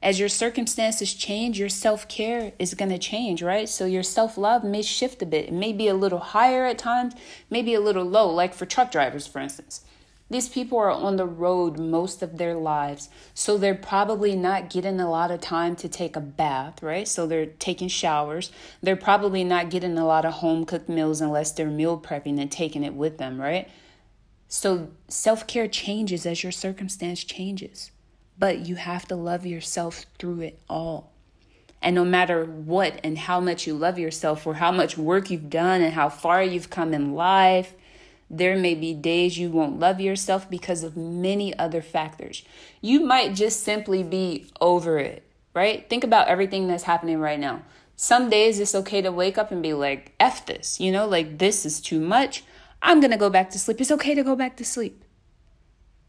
As 0.01 0.21
your 0.21 0.29
circumstances 0.29 1.13
change 1.13 1.59
your 1.59 1.69
self-care 1.69 2.53
is 2.61 2.75
going 2.75 2.91
to 2.91 2.99
change 2.99 3.43
right? 3.43 3.69
So 3.69 3.85
your 3.85 4.05
self-love 4.05 4.63
may 4.63 4.83
shift 4.83 5.21
a 5.23 5.27
bit. 5.27 5.47
It 5.47 5.53
may 5.53 5.73
be 5.73 5.89
a 5.89 5.95
little 5.95 6.21
higher 6.21 6.65
at 6.67 6.79
times 6.79 7.15
maybe 7.51 7.75
a 7.75 7.81
little 7.81 8.05
low 8.05 8.31
like 8.31 8.55
for 8.55 8.67
truck 8.67 8.93
drivers 8.93 9.27
for 9.27 9.41
instance 9.41 9.83
these 10.31 10.49
people 10.49 10.79
are 10.79 10.91
on 10.91 11.17
the 11.17 11.25
road 11.25 11.79
most 11.79 12.23
of 12.23 12.37
their 12.37 12.55
lives, 12.55 13.09
so 13.33 13.57
they're 13.57 13.75
probably 13.75 14.37
not 14.37 14.69
getting 14.69 15.01
a 15.01 15.09
lot 15.09 15.31
of 15.31 15.41
time 15.41 15.75
to 15.77 15.89
take 15.89 16.17
a 16.17 16.21
bath, 16.21 16.83
right? 16.83 17.09
So 17.09 17.27
they're 17.27 17.47
taking 17.47 17.89
showers. 17.89 18.53
They're 18.83 18.97
probably 18.97 19.43
not 19.43 19.71
getting 19.71 19.97
a 19.97 20.07
lot 20.07 20.27
of 20.27 20.35
home 20.35 20.67
cooked 20.67 20.89
meals 20.89 21.23
unless 21.23 21.53
they're 21.53 21.71
meal 21.71 21.99
prepping 21.99 22.39
and 22.41 22.53
taking 22.53 22.85
it 22.85 22.95
with 22.95 23.17
them, 23.17 23.41
right? 23.41 23.71
So 24.49 24.91
self 25.09 25.47
care 25.47 25.69
changes 25.69 26.27
as 26.27 26.43
your 26.43 26.53
circumstance 26.53 27.25
changes, 27.25 27.91
but 28.39 28.67
you 28.67 28.77
have 28.77 29.07
to 29.09 29.17
love 29.17 29.47
yourself 29.47 30.05
through 30.19 30.41
it 30.43 30.61
all. 30.69 31.13
And 31.81 31.95
no 31.95 32.05
matter 32.05 32.45
what 32.45 33.01
and 33.05 33.17
how 33.17 33.41
much 33.41 33.67
you 33.67 33.75
love 33.75 33.99
yourself, 33.99 34.47
or 34.47 34.55
how 34.55 34.73
much 34.73 34.99
work 34.99 35.31
you've 35.31 35.49
done, 35.49 35.81
and 35.81 35.95
how 35.95 36.09
far 36.09 36.43
you've 36.43 36.71
come 36.71 36.93
in 36.93 37.15
life, 37.15 37.73
there 38.31 38.57
may 38.57 38.75
be 38.75 38.93
days 38.95 39.39
you 39.39 39.51
won't 39.51 39.79
love 39.79 40.01
yourself 40.01 40.49
because 40.51 40.83
of 40.83 40.97
many 40.97 41.57
other 41.59 41.81
factors. 41.81 42.43
You 42.81 43.01
might 43.01 43.35
just 43.35 43.63
simply 43.63 44.03
be 44.03 44.51
over 44.61 44.99
it, 44.99 45.23
right? 45.55 45.89
Think 45.89 46.05
about 46.05 46.29
everything 46.29 46.69
that's 46.69 46.85
happening 46.85 47.21
right 47.21 47.41
now. 47.41 47.63
Some 47.97 48.31
days 48.31 48.61
it's 48.61 48.75
okay 48.75 49.03
to 49.03 49.11
wake 49.11 49.39
up 49.39 49.51
and 49.51 49.63
be 49.63 49.73
like, 49.73 50.15
F 50.21 50.47
this, 50.47 50.79
you 50.79 50.93
know, 50.93 51.07
like 51.07 51.39
this 51.39 51.67
is 51.67 51.81
too 51.81 52.01
much. 52.01 52.45
I'm 52.81 53.01
to 53.01 53.17
go 53.17 53.31
back 53.31 53.51
to 53.51 53.59
sleep. 53.59 53.81
It's 53.81 53.91
okay 53.91 54.15
to 54.15 54.23
go 54.23 54.37
back 54.37 54.57
to 54.59 54.65
sleep. 54.65 55.05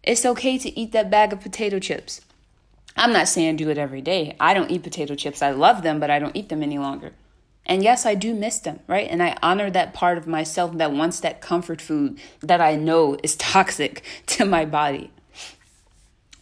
It's 0.04 0.26
okay 0.26 0.58
to 0.58 0.80
eat 0.80 0.92
that 0.92 1.10
bag 1.10 1.34
of 1.34 1.42
potato 1.42 1.80
chips. 1.80 2.22
I'm 2.96 3.14
not 3.14 3.28
saying 3.28 3.56
do 3.56 3.70
it 3.70 3.78
every 3.78 4.02
day. 4.02 4.36
I 4.40 4.54
don't 4.54 4.70
eat 4.70 4.84
potato 4.84 5.16
chips. 5.16 5.42
I 5.42 5.52
love 5.52 5.84
them, 5.84 6.00
but 6.00 6.10
I 6.10 6.20
don't 6.20 6.36
eat 6.36 6.50
them 6.50 6.62
any 6.62 6.78
longer. 6.78 7.14
And 7.70 7.84
yes, 7.84 8.04
I 8.04 8.16
do 8.16 8.34
miss 8.34 8.58
them, 8.58 8.80
right? 8.88 9.08
And 9.08 9.22
I 9.22 9.38
honor 9.44 9.70
that 9.70 9.94
part 9.94 10.18
of 10.18 10.26
myself 10.26 10.76
that 10.80 10.92
wants 10.92 11.20
that 11.20 11.40
comfort 11.40 11.80
food 11.80 12.20
that 12.42 12.60
I 12.60 12.76
know 12.76 13.16
is 13.22 13.36
toxic 13.38 14.04
to 14.26 14.44
my 14.44 14.66
body. 14.66 15.12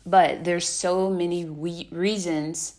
But 0.06 0.46
there's 0.46 0.68
so 0.68 1.10
many 1.10 1.44
we- 1.44 1.90
reasons 1.92 2.76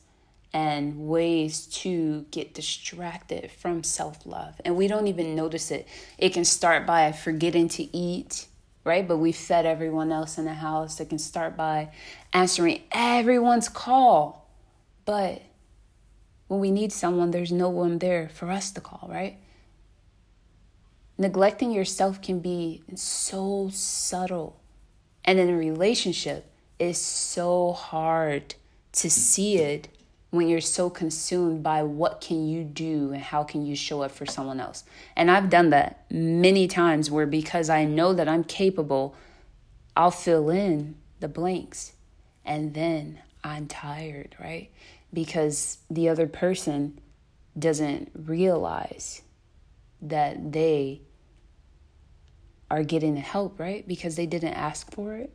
and 0.55 1.09
ways 1.09 1.67
to 1.67 2.25
get 2.31 2.55
distracted 2.55 3.51
from 3.51 3.83
self 3.83 4.25
love. 4.25 4.59
And 4.65 4.77
we 4.77 4.89
don't 4.89 5.09
even 5.09 5.35
notice 5.35 5.71
it. 5.71 5.87
It 6.17 6.31
can 6.31 6.47
start 6.47 6.87
by 6.87 7.13
forgetting 7.13 7.69
to 7.69 7.95
eat, 7.95 8.47
right? 8.83 9.07
But 9.07 9.19
we 9.19 9.31
fed 9.31 9.67
everyone 9.67 10.11
else 10.11 10.39
in 10.39 10.47
the 10.47 10.55
house. 10.55 11.01
It 11.01 11.11
can 11.11 11.19
start 11.19 11.55
by 11.55 11.91
answering 12.33 12.81
everyone's 12.93 13.69
call. 13.69 14.49
But 15.05 15.43
when 16.49 16.61
we 16.61 16.71
need 16.71 16.93
someone, 16.93 17.31
there's 17.31 17.53
no 17.53 17.69
one 17.69 17.99
there 17.99 18.29
for 18.29 18.51
us 18.51 18.71
to 18.73 18.81
call, 18.81 19.09
right? 19.11 19.39
Neglecting 21.19 21.71
yourself 21.71 22.21
can 22.21 22.41
be 22.41 22.83
so 22.95 23.69
subtle. 23.73 24.61
And 25.25 25.39
in 25.39 25.51
a 25.51 25.57
relationship, 25.57 26.51
it's 26.79 26.99
so 26.99 27.73
hard 27.73 28.55
to 28.93 29.11
see 29.11 29.59
it 29.59 29.89
when 30.31 30.49
you're 30.49 30.61
so 30.61 30.91
consumed 30.91 31.63
by 31.63 31.83
what 31.83 32.21
can 32.21 32.47
you 32.47 32.63
do 32.63 33.13
and 33.13 33.23
how 33.23 33.43
can 33.43 33.65
you 33.65 33.75
show 33.75 34.03
up 34.03 34.11
for 34.11 34.27
someone 34.27 34.61
else. 34.61 34.85
And 35.17 35.31
I've 35.31 35.51
done 35.51 35.71
that 35.71 36.05
many 36.11 36.69
times 36.69 37.11
where 37.11 37.27
because 37.27 37.71
I 37.71 37.85
know 37.85 38.13
that 38.13 38.29
I'm 38.29 38.45
capable, 38.45 39.15
I'll 39.97 40.11
fill 40.11 40.51
in 40.51 40.97
the 41.21 41.29
blanks. 41.29 41.93
And 42.45 42.75
then 42.75 43.21
I'm 43.43 43.67
tired, 43.67 44.37
right? 44.39 44.71
Because 45.13 45.79
the 45.91 46.09
other 46.09 46.27
person 46.27 47.01
doesn't 47.59 48.11
realize 48.15 49.23
that 50.01 50.53
they 50.53 51.03
are 52.71 52.85
getting 52.85 53.15
the 53.15 53.21
help, 53.21 53.59
right? 53.59 53.87
Because 53.89 54.17
they 54.17 54.27
didn't 54.27 54.55
ask 54.55 54.93
for 54.93 55.15
it. 55.15 55.33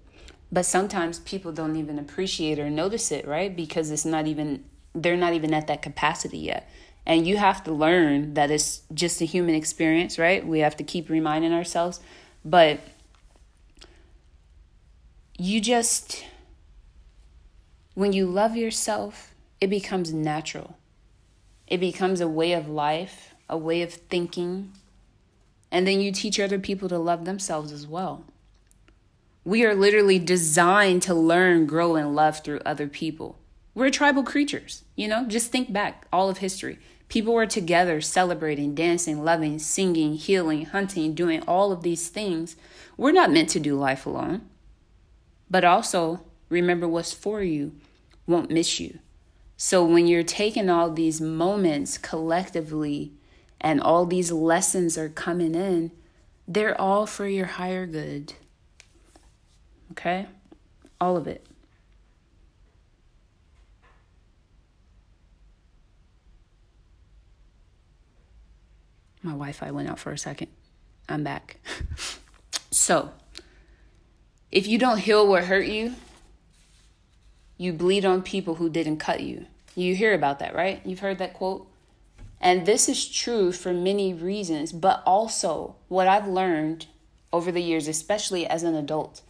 But 0.52 0.66
sometimes 0.66 1.20
people 1.20 1.52
don't 1.52 1.76
even 1.76 1.98
appreciate 1.98 2.60
or 2.60 2.70
notice 2.70 3.12
it, 3.12 3.28
right? 3.28 3.54
Because 3.56 3.90
it's 3.90 4.06
not 4.06 4.28
even, 4.28 4.64
they're 4.94 5.18
not 5.18 5.34
even 5.34 5.54
at 5.54 5.68
that 5.68 5.82
capacity 5.82 6.38
yet. 6.38 6.70
And 7.06 7.28
you 7.28 7.38
have 7.38 7.64
to 7.64 7.74
learn 7.74 8.36
that 8.36 8.52
it's 8.52 8.84
just 8.94 9.20
a 9.20 9.26
human 9.26 9.56
experience, 9.56 10.20
right? 10.20 10.46
We 10.46 10.60
have 10.60 10.78
to 10.78 10.84
keep 10.84 11.10
reminding 11.10 11.54
ourselves. 11.54 12.00
But 12.46 12.80
you 15.38 15.60
just, 15.60 16.24
when 17.96 18.14
you 18.14 18.28
love 18.28 18.56
yourself, 18.56 19.33
it 19.64 19.70
becomes 19.70 20.14
natural. 20.14 20.76
It 21.68 21.80
becomes 21.80 22.20
a 22.20 22.28
way 22.28 22.52
of 22.52 22.68
life, 22.68 23.34
a 23.48 23.58
way 23.58 23.82
of 23.82 23.94
thinking. 23.94 24.74
And 25.72 25.88
then 25.88 26.02
you 26.02 26.12
teach 26.12 26.38
other 26.38 26.60
people 26.60 26.90
to 26.90 26.98
love 26.98 27.24
themselves 27.24 27.72
as 27.72 27.88
well. 27.88 28.26
We 29.46 29.64
are 29.64 29.74
literally 29.74 30.20
designed 30.20 31.02
to 31.04 31.14
learn, 31.14 31.66
grow, 31.66 31.96
and 31.96 32.14
love 32.14 32.40
through 32.40 32.60
other 32.66 32.90
people. 32.90 33.40
We're 33.74 33.90
tribal 33.90 34.24
creatures, 34.24 34.84
you 34.98 35.08
know? 35.08 35.24
Just 35.28 35.50
think 35.50 35.72
back 35.72 36.08
all 36.12 36.30
of 36.30 36.40
history. 36.40 36.78
People 37.08 37.34
were 37.34 37.46
together 37.46 38.02
celebrating, 38.02 38.76
dancing, 38.76 39.24
loving, 39.24 39.60
singing, 39.60 40.16
healing, 40.16 40.66
hunting, 40.66 41.14
doing 41.16 41.42
all 41.44 41.72
of 41.72 41.84
these 41.84 42.10
things. 42.10 42.58
We're 42.98 43.14
not 43.14 43.32
meant 43.32 43.48
to 43.52 43.62
do 43.62 43.80
life 43.80 44.06
alone. 44.06 44.42
But 45.50 45.64
also, 45.64 46.20
remember 46.50 46.86
what's 46.86 47.14
for 47.14 47.42
you 47.42 47.76
won't 48.28 48.52
miss 48.52 48.78
you. 48.82 49.00
So 49.66 49.86
when 49.86 50.08
you're 50.08 50.24
taking 50.24 50.70
all 50.70 50.92
these 50.92 51.22
moments 51.22 51.98
collectively 51.98 53.14
and 53.62 53.80
all 53.80 54.06
these 54.06 54.30
lessons 54.30 54.98
are 54.98 55.08
coming 55.08 55.56
in, 55.56 55.92
they're 56.46 56.80
all 56.80 57.06
for 57.06 57.28
your 57.28 57.46
higher 57.46 57.86
good. 57.86 58.34
Okay? 59.92 60.28
All 61.00 61.16
of 61.16 61.28
it. 61.28 61.46
My 69.22 69.32
Wi 69.32 69.54
Fi 69.54 69.72
went 69.72 69.90
out 69.90 69.98
for 69.98 70.12
a 70.12 70.18
second. 70.18 70.50
I'm 71.08 71.24
back. 71.24 71.58
so, 72.70 73.14
if 74.52 74.68
you 74.68 74.78
don't 74.78 74.98
heal 74.98 75.26
what 75.26 75.46
hurt 75.46 75.68
you, 75.68 75.96
you 77.58 77.72
bleed 77.72 78.04
on 78.04 78.22
people 78.22 78.56
who 78.56 78.70
didn't 78.70 78.98
cut 78.98 79.22
you. 79.22 79.46
You 79.76 79.96
hear 79.96 80.14
about 80.14 80.40
that, 80.40 80.56
right? 80.56 80.82
You've 80.86 81.00
heard 81.00 81.18
that 81.20 81.34
quote? 81.34 81.68
And 82.40 82.66
this 82.66 82.90
is 82.90 83.10
true 83.10 83.52
for 83.52 83.74
many 83.74 84.14
reasons, 84.14 84.74
but 84.74 85.02
also 85.06 85.76
what 85.88 86.08
I've 86.08 86.28
learned 86.28 86.88
over 87.32 87.52
the 87.52 87.62
years, 87.62 87.88
especially 87.88 88.46
as 88.46 88.64
an 88.64 88.76
adult. 88.76 89.22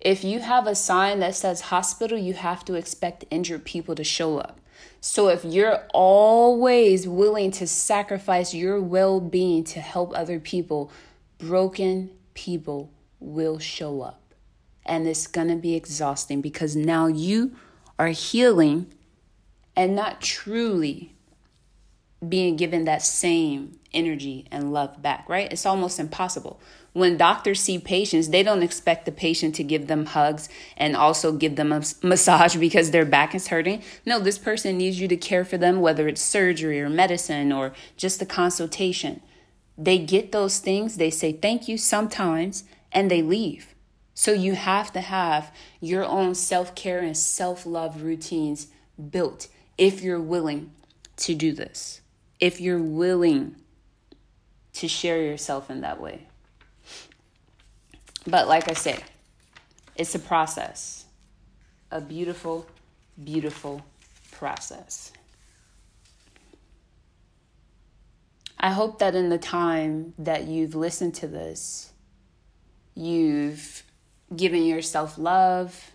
If 0.00 0.22
you 0.22 0.40
have 0.40 0.66
a 0.66 0.74
sign 0.74 1.18
that 1.20 1.34
says 1.34 1.62
hospital, 1.62 2.18
you 2.18 2.34
have 2.34 2.64
to 2.66 2.74
expect 2.74 3.24
injured 3.30 3.64
people 3.64 3.94
to 3.96 4.04
show 4.04 4.38
up. 4.38 4.60
So 5.00 5.28
if 5.28 5.44
you're 5.44 5.82
always 5.92 7.08
willing 7.08 7.50
to 7.52 7.66
sacrifice 7.66 8.54
your 8.54 8.80
well 8.80 9.20
being 9.20 9.64
to 9.64 9.80
help 9.80 10.16
other 10.16 10.38
people, 10.38 10.92
broken 11.38 12.10
people 12.34 12.92
will 13.18 13.58
show 13.58 14.02
up. 14.02 14.34
And 14.86 15.06
it's 15.06 15.26
to 15.26 15.56
be 15.56 15.74
exhausting 15.74 16.40
because 16.40 16.76
now 16.76 17.06
you 17.06 17.56
are 17.98 18.08
healing 18.08 18.92
and 19.78 19.94
not 19.94 20.20
truly 20.20 21.14
being 22.28 22.56
given 22.56 22.84
that 22.84 23.00
same 23.00 23.78
energy 23.94 24.44
and 24.50 24.72
love 24.72 25.00
back, 25.00 25.28
right? 25.28 25.52
It's 25.52 25.64
almost 25.64 26.00
impossible. 26.00 26.60
When 26.94 27.16
doctors 27.16 27.60
see 27.60 27.78
patients, 27.78 28.30
they 28.30 28.42
don't 28.42 28.64
expect 28.64 29.06
the 29.06 29.12
patient 29.12 29.54
to 29.54 29.62
give 29.62 29.86
them 29.86 30.06
hugs 30.06 30.48
and 30.76 30.96
also 30.96 31.30
give 31.30 31.54
them 31.54 31.70
a 31.70 31.84
massage 32.02 32.56
because 32.66 32.90
their 32.90 33.04
back 33.04 33.36
is 33.36 33.48
hurting. 33.48 33.84
No, 34.04 34.18
this 34.18 34.36
person 34.36 34.76
needs 34.76 35.00
you 35.00 35.06
to 35.06 35.16
care 35.16 35.44
for 35.44 35.56
them, 35.56 35.80
whether 35.80 36.08
it's 36.08 36.20
surgery 36.20 36.80
or 36.80 36.90
medicine 36.90 37.52
or 37.52 37.72
just 37.96 38.20
a 38.20 38.26
consultation. 38.26 39.20
They 39.78 39.98
get 39.98 40.32
those 40.32 40.58
things, 40.58 40.96
they 40.96 41.10
say 41.10 41.32
thank 41.32 41.68
you 41.68 41.78
sometimes, 41.78 42.64
and 42.90 43.08
they 43.08 43.22
leave. 43.22 43.76
So 44.12 44.32
you 44.32 44.56
have 44.56 44.92
to 44.94 45.00
have 45.00 45.54
your 45.80 46.04
own 46.04 46.34
self 46.34 46.74
care 46.74 46.98
and 46.98 47.16
self 47.16 47.64
love 47.64 48.02
routines 48.02 48.66
built 49.10 49.46
if 49.78 50.02
you're 50.02 50.20
willing 50.20 50.72
to 51.16 51.34
do 51.34 51.52
this, 51.52 52.00
if 52.40 52.60
you're 52.60 52.82
willing 52.82 53.56
to 54.74 54.88
share 54.88 55.22
yourself 55.22 55.70
in 55.70 55.80
that 55.80 56.00
way. 56.00 56.26
But 58.26 58.46
like 58.48 58.68
I 58.68 58.74
say, 58.74 58.98
it's 59.96 60.14
a 60.14 60.18
process, 60.18 61.06
a 61.90 62.00
beautiful, 62.00 62.66
beautiful 63.22 63.84
process. 64.32 65.12
I 68.60 68.70
hope 68.70 68.98
that 68.98 69.14
in 69.14 69.28
the 69.28 69.38
time 69.38 70.14
that 70.18 70.46
you've 70.46 70.74
listened 70.74 71.14
to 71.16 71.28
this, 71.28 71.92
you've 72.94 73.84
given 74.34 74.64
yourself 74.64 75.16
love, 75.16 75.92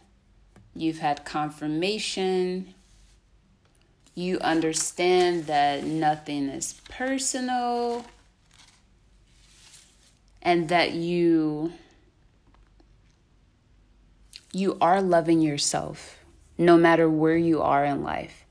you've 0.73 0.99
had 0.99 1.25
confirmation, 1.25 2.73
you 4.15 4.39
understand 4.39 5.47
that 5.47 5.83
nothing 5.83 6.49
is 6.49 6.79
personal, 6.89 8.05
and 10.41 10.69
that 10.69 10.93
you 10.93 11.73
you 14.51 14.77
are 14.79 15.01
loving 15.01 15.41
yourself 15.41 16.19
no 16.57 16.77
matter 16.77 17.09
where 17.09 17.37
you 17.37 17.61
are 17.61 17.83
in 17.83 18.03
life. 18.03 18.45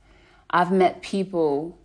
I've 0.51 0.73
met 0.73 1.01
people 1.01 1.79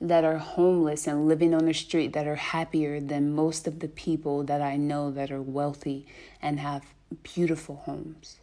that 0.00 0.24
are 0.24 0.38
homeless 0.38 1.06
and 1.06 1.26
living 1.26 1.54
on 1.54 1.64
the 1.64 1.72
street 1.72 2.12
that 2.12 2.26
are 2.26 2.36
happier 2.36 3.00
than 3.00 3.34
most 3.34 3.66
of 3.66 3.78
the 3.78 3.88
people 3.88 4.42
that 4.44 4.60
I 4.60 4.76
know 4.76 5.10
that 5.12 5.30
are 5.30 5.40
wealthy 5.40 6.06
and 6.42 6.60
have 6.60 6.82
beautiful 7.22 7.76
homes. 7.76 8.36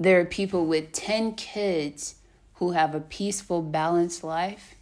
There 0.00 0.18
are 0.20 0.24
people 0.24 0.66
with 0.66 0.92
10 0.92 1.34
kids 1.34 2.16
who 2.58 2.72
have 2.72 2.94
a 2.94 3.00
peaceful, 3.00 3.62
balanced 3.62 4.24
life, 4.24 4.74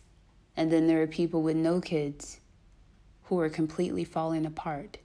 and 0.56 0.72
then 0.72 0.86
there 0.86 1.02
are 1.02 1.06
people 1.06 1.42
with 1.42 1.56
no 1.56 1.80
kids 1.80 2.40
who 3.24 3.38
are 3.38 3.50
completely 3.50 4.04
falling 4.04 4.46
apart. 4.46 4.96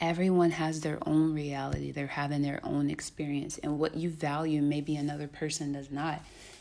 Everyone 0.00 0.50
has 0.50 0.80
their 0.80 0.98
own 1.06 1.34
reality, 1.34 1.92
they're 1.92 2.08
having 2.08 2.42
their 2.42 2.60
own 2.64 2.90
experience, 2.90 3.58
and 3.58 3.78
what 3.78 3.96
you 3.96 4.10
value, 4.10 4.60
maybe 4.60 4.96
another 4.96 5.28
person 5.28 5.72
does 5.72 5.90
not, 5.90 6.20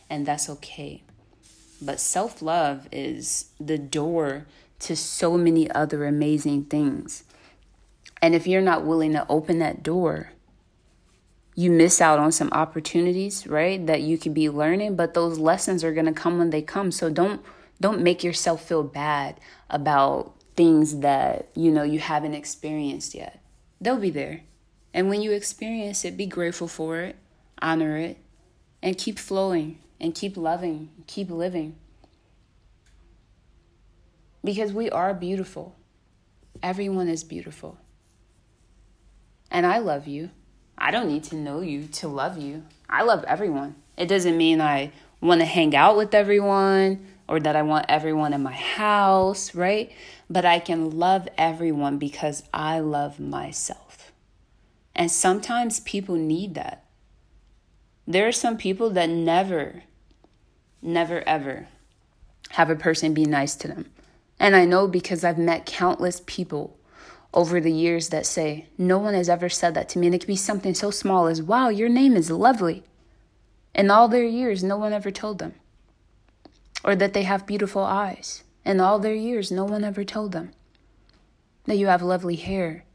and 0.09 0.25
that's 0.25 0.49
okay. 0.49 1.01
But 1.81 1.99
self 1.99 2.41
love 2.41 2.87
is 2.91 3.49
the 3.59 3.77
door 3.77 4.45
to 4.81 4.95
so 4.95 5.37
many 5.37 5.69
other 5.71 6.05
amazing 6.05 6.65
things. 6.65 7.23
And 8.21 8.35
if 8.35 8.45
you're 8.45 8.61
not 8.61 8.85
willing 8.85 9.13
to 9.13 9.25
open 9.29 9.59
that 9.59 9.83
door, 9.83 10.31
you 11.55 11.71
miss 11.71 12.01
out 12.01 12.19
on 12.19 12.31
some 12.33 12.49
opportunities, 12.51 13.47
right? 13.47 13.85
That 13.87 14.01
you 14.01 14.17
could 14.17 14.33
be 14.33 14.49
learning, 14.49 14.97
but 14.97 15.13
those 15.13 15.39
lessons 15.39 15.83
are 15.83 15.93
going 15.93 16.05
to 16.05 16.13
come 16.13 16.37
when 16.37 16.49
they 16.49 16.61
come. 16.61 16.91
So 16.91 17.09
don't 17.09 17.41
don't 17.79 18.01
make 18.01 18.23
yourself 18.23 18.65
feel 18.65 18.83
bad 18.83 19.39
about 19.69 20.33
things 20.55 20.99
that, 20.99 21.49
you 21.55 21.71
know, 21.71 21.83
you 21.83 21.99
haven't 21.99 22.33
experienced 22.33 23.13
yet. 23.13 23.41
They'll 23.81 23.97
be 23.97 24.09
there. 24.09 24.41
And 24.93 25.09
when 25.09 25.21
you 25.21 25.31
experience 25.31 26.05
it, 26.05 26.15
be 26.15 26.25
grateful 26.25 26.69
for 26.69 26.99
it, 26.99 27.17
honor 27.61 27.97
it, 27.97 28.17
and 28.81 28.97
keep 28.97 29.19
flowing 29.19 29.79
and 29.99 30.15
keep 30.15 30.37
loving, 30.37 30.89
keep 31.05 31.29
living. 31.29 31.75
Because 34.43 34.71
we 34.71 34.89
are 34.89 35.13
beautiful. 35.13 35.75
Everyone 36.63 37.09
is 37.09 37.23
beautiful. 37.25 37.77
And 39.51 39.65
I 39.65 39.79
love 39.79 40.07
you. 40.07 40.29
I 40.77 40.91
don't 40.91 41.07
need 41.07 41.23
to 41.25 41.35
know 41.35 41.61
you 41.61 41.87
to 41.87 42.07
love 42.07 42.37
you. 42.37 42.63
I 42.89 43.03
love 43.03 43.23
everyone. 43.25 43.75
It 43.97 44.07
doesn't 44.07 44.37
mean 44.37 44.61
I 44.61 44.91
want 45.21 45.41
to 45.41 45.45
hang 45.45 45.75
out 45.75 45.97
with 45.97 46.13
everyone 46.13 47.07
or 47.27 47.39
that 47.39 47.55
I 47.55 47.61
want 47.61 47.85
everyone 47.89 48.33
in 48.33 48.43
my 48.43 48.53
house, 48.53 49.55
right? 49.55 49.91
But 50.29 50.45
I 50.45 50.59
can 50.59 50.91
love 50.91 51.27
everyone 51.37 51.97
because 51.97 52.43
I 52.53 52.79
love 52.79 53.19
myself. 53.19 54.11
And 54.95 55.11
sometimes 55.11 55.79
people 55.81 56.15
need 56.15 56.55
that. 56.55 56.85
There 58.07 58.27
are 58.27 58.31
some 58.31 58.57
people 58.57 58.91
that 58.91 59.09
never, 59.09 59.83
never, 60.81 61.27
ever 61.27 61.67
have 62.49 62.69
a 62.69 62.75
person 62.75 63.13
be 63.13 63.25
nice 63.25 63.55
to 63.55 63.67
them. 63.67 63.89
And 64.39 64.55
I 64.55 64.65
know 64.65 64.87
because 64.87 65.23
I've 65.23 65.37
met 65.37 65.65
countless 65.65 66.21
people 66.25 66.77
over 67.35 67.59
the 67.59 67.71
years 67.71 68.09
that 68.09 68.25
say, 68.25 68.67
No 68.77 68.97
one 68.97 69.13
has 69.13 69.29
ever 69.29 69.49
said 69.49 69.73
that 69.75 69.89
to 69.89 69.99
me. 69.99 70.07
And 70.07 70.15
it 70.15 70.19
could 70.19 70.27
be 70.27 70.35
something 70.35 70.73
so 70.73 70.89
small 70.89 71.27
as, 71.27 71.41
Wow, 71.41 71.69
your 71.69 71.89
name 71.89 72.15
is 72.15 72.31
lovely. 72.31 72.83
In 73.73 73.91
all 73.91 74.07
their 74.07 74.23
years, 74.23 74.63
no 74.63 74.77
one 74.77 74.93
ever 74.93 75.11
told 75.11 75.39
them. 75.39 75.53
Or 76.83 76.95
that 76.95 77.13
they 77.13 77.23
have 77.23 77.45
beautiful 77.45 77.83
eyes. 77.83 78.43
In 78.63 78.79
all 78.79 78.99
their 78.99 79.13
years, 79.13 79.51
no 79.51 79.65
one 79.65 79.83
ever 79.83 80.03
told 80.03 80.31
them. 80.31 80.51
That 81.65 81.77
you 81.77 81.87
have 81.87 82.01
lovely 82.01 82.37
hair. 82.37 82.85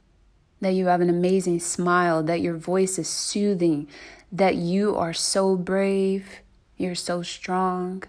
That 0.60 0.74
you 0.74 0.86
have 0.86 1.00
an 1.00 1.10
amazing 1.10 1.60
smile. 1.60 2.22
That 2.22 2.40
your 2.40 2.56
voice 2.56 2.98
is 2.98 3.08
soothing 3.08 3.88
that 4.32 4.56
you 4.56 4.96
are 4.96 5.12
so 5.12 5.56
brave, 5.56 6.40
you're 6.76 6.94
so 6.94 7.22
strong. 7.22 8.04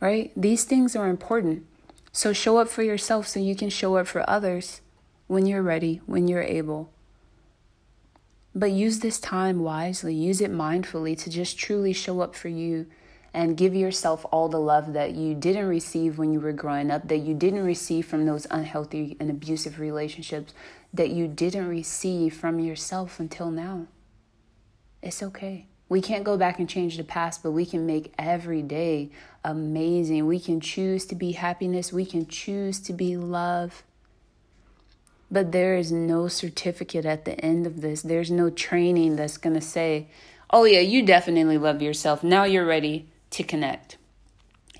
Right? 0.00 0.32
These 0.36 0.64
things 0.64 0.96
are 0.96 1.08
important. 1.08 1.66
So 2.16 2.32
show 2.32 2.58
up 2.58 2.68
for 2.68 2.84
yourself 2.84 3.26
so 3.26 3.40
you 3.40 3.56
can 3.56 3.70
show 3.70 3.96
up 3.96 4.06
for 4.06 4.28
others 4.30 4.80
when 5.26 5.46
you're 5.46 5.62
ready, 5.62 6.00
when 6.06 6.28
you're 6.28 6.44
able. 6.44 6.92
But 8.54 8.70
use 8.70 9.00
this 9.00 9.18
time 9.18 9.64
wisely, 9.64 10.14
use 10.14 10.40
it 10.40 10.52
mindfully 10.52 11.20
to 11.24 11.28
just 11.28 11.58
truly 11.58 11.92
show 11.92 12.20
up 12.20 12.36
for 12.36 12.48
you 12.48 12.86
and 13.34 13.56
give 13.56 13.74
yourself 13.74 14.24
all 14.30 14.48
the 14.48 14.60
love 14.60 14.92
that 14.92 15.16
you 15.16 15.34
didn't 15.34 15.66
receive 15.66 16.16
when 16.16 16.32
you 16.32 16.38
were 16.38 16.52
growing 16.52 16.88
up, 16.88 17.08
that 17.08 17.18
you 17.18 17.34
didn't 17.34 17.64
receive 17.64 18.06
from 18.06 18.26
those 18.26 18.46
unhealthy 18.48 19.16
and 19.18 19.28
abusive 19.28 19.80
relationships, 19.80 20.54
that 20.92 21.10
you 21.10 21.26
didn't 21.26 21.68
receive 21.68 22.32
from 22.32 22.60
yourself 22.60 23.18
until 23.18 23.50
now. 23.50 23.88
It's 25.02 25.20
okay. 25.20 25.66
We 25.88 26.00
can't 26.00 26.24
go 26.24 26.36
back 26.36 26.58
and 26.58 26.68
change 26.68 26.96
the 26.96 27.04
past, 27.04 27.42
but 27.42 27.52
we 27.52 27.66
can 27.66 27.86
make 27.86 28.12
every 28.18 28.62
day 28.62 29.10
amazing. 29.44 30.26
We 30.26 30.40
can 30.40 30.60
choose 30.60 31.04
to 31.06 31.14
be 31.14 31.32
happiness, 31.32 31.92
we 31.92 32.06
can 32.06 32.26
choose 32.26 32.80
to 32.80 32.92
be 32.92 33.16
love. 33.16 33.82
But 35.30 35.52
there 35.52 35.76
is 35.76 35.90
no 35.90 36.28
certificate 36.28 37.04
at 37.04 37.24
the 37.24 37.38
end 37.40 37.66
of 37.66 37.80
this. 37.80 38.02
There's 38.02 38.30
no 38.30 38.50
training 38.50 39.16
that's 39.16 39.36
going 39.36 39.54
to 39.54 39.60
say, 39.60 40.08
oh, 40.50 40.64
yeah, 40.64 40.80
you 40.80 41.04
definitely 41.04 41.58
love 41.58 41.82
yourself. 41.82 42.22
Now 42.22 42.44
you're 42.44 42.66
ready 42.66 43.08
to 43.30 43.42
connect. 43.42 43.96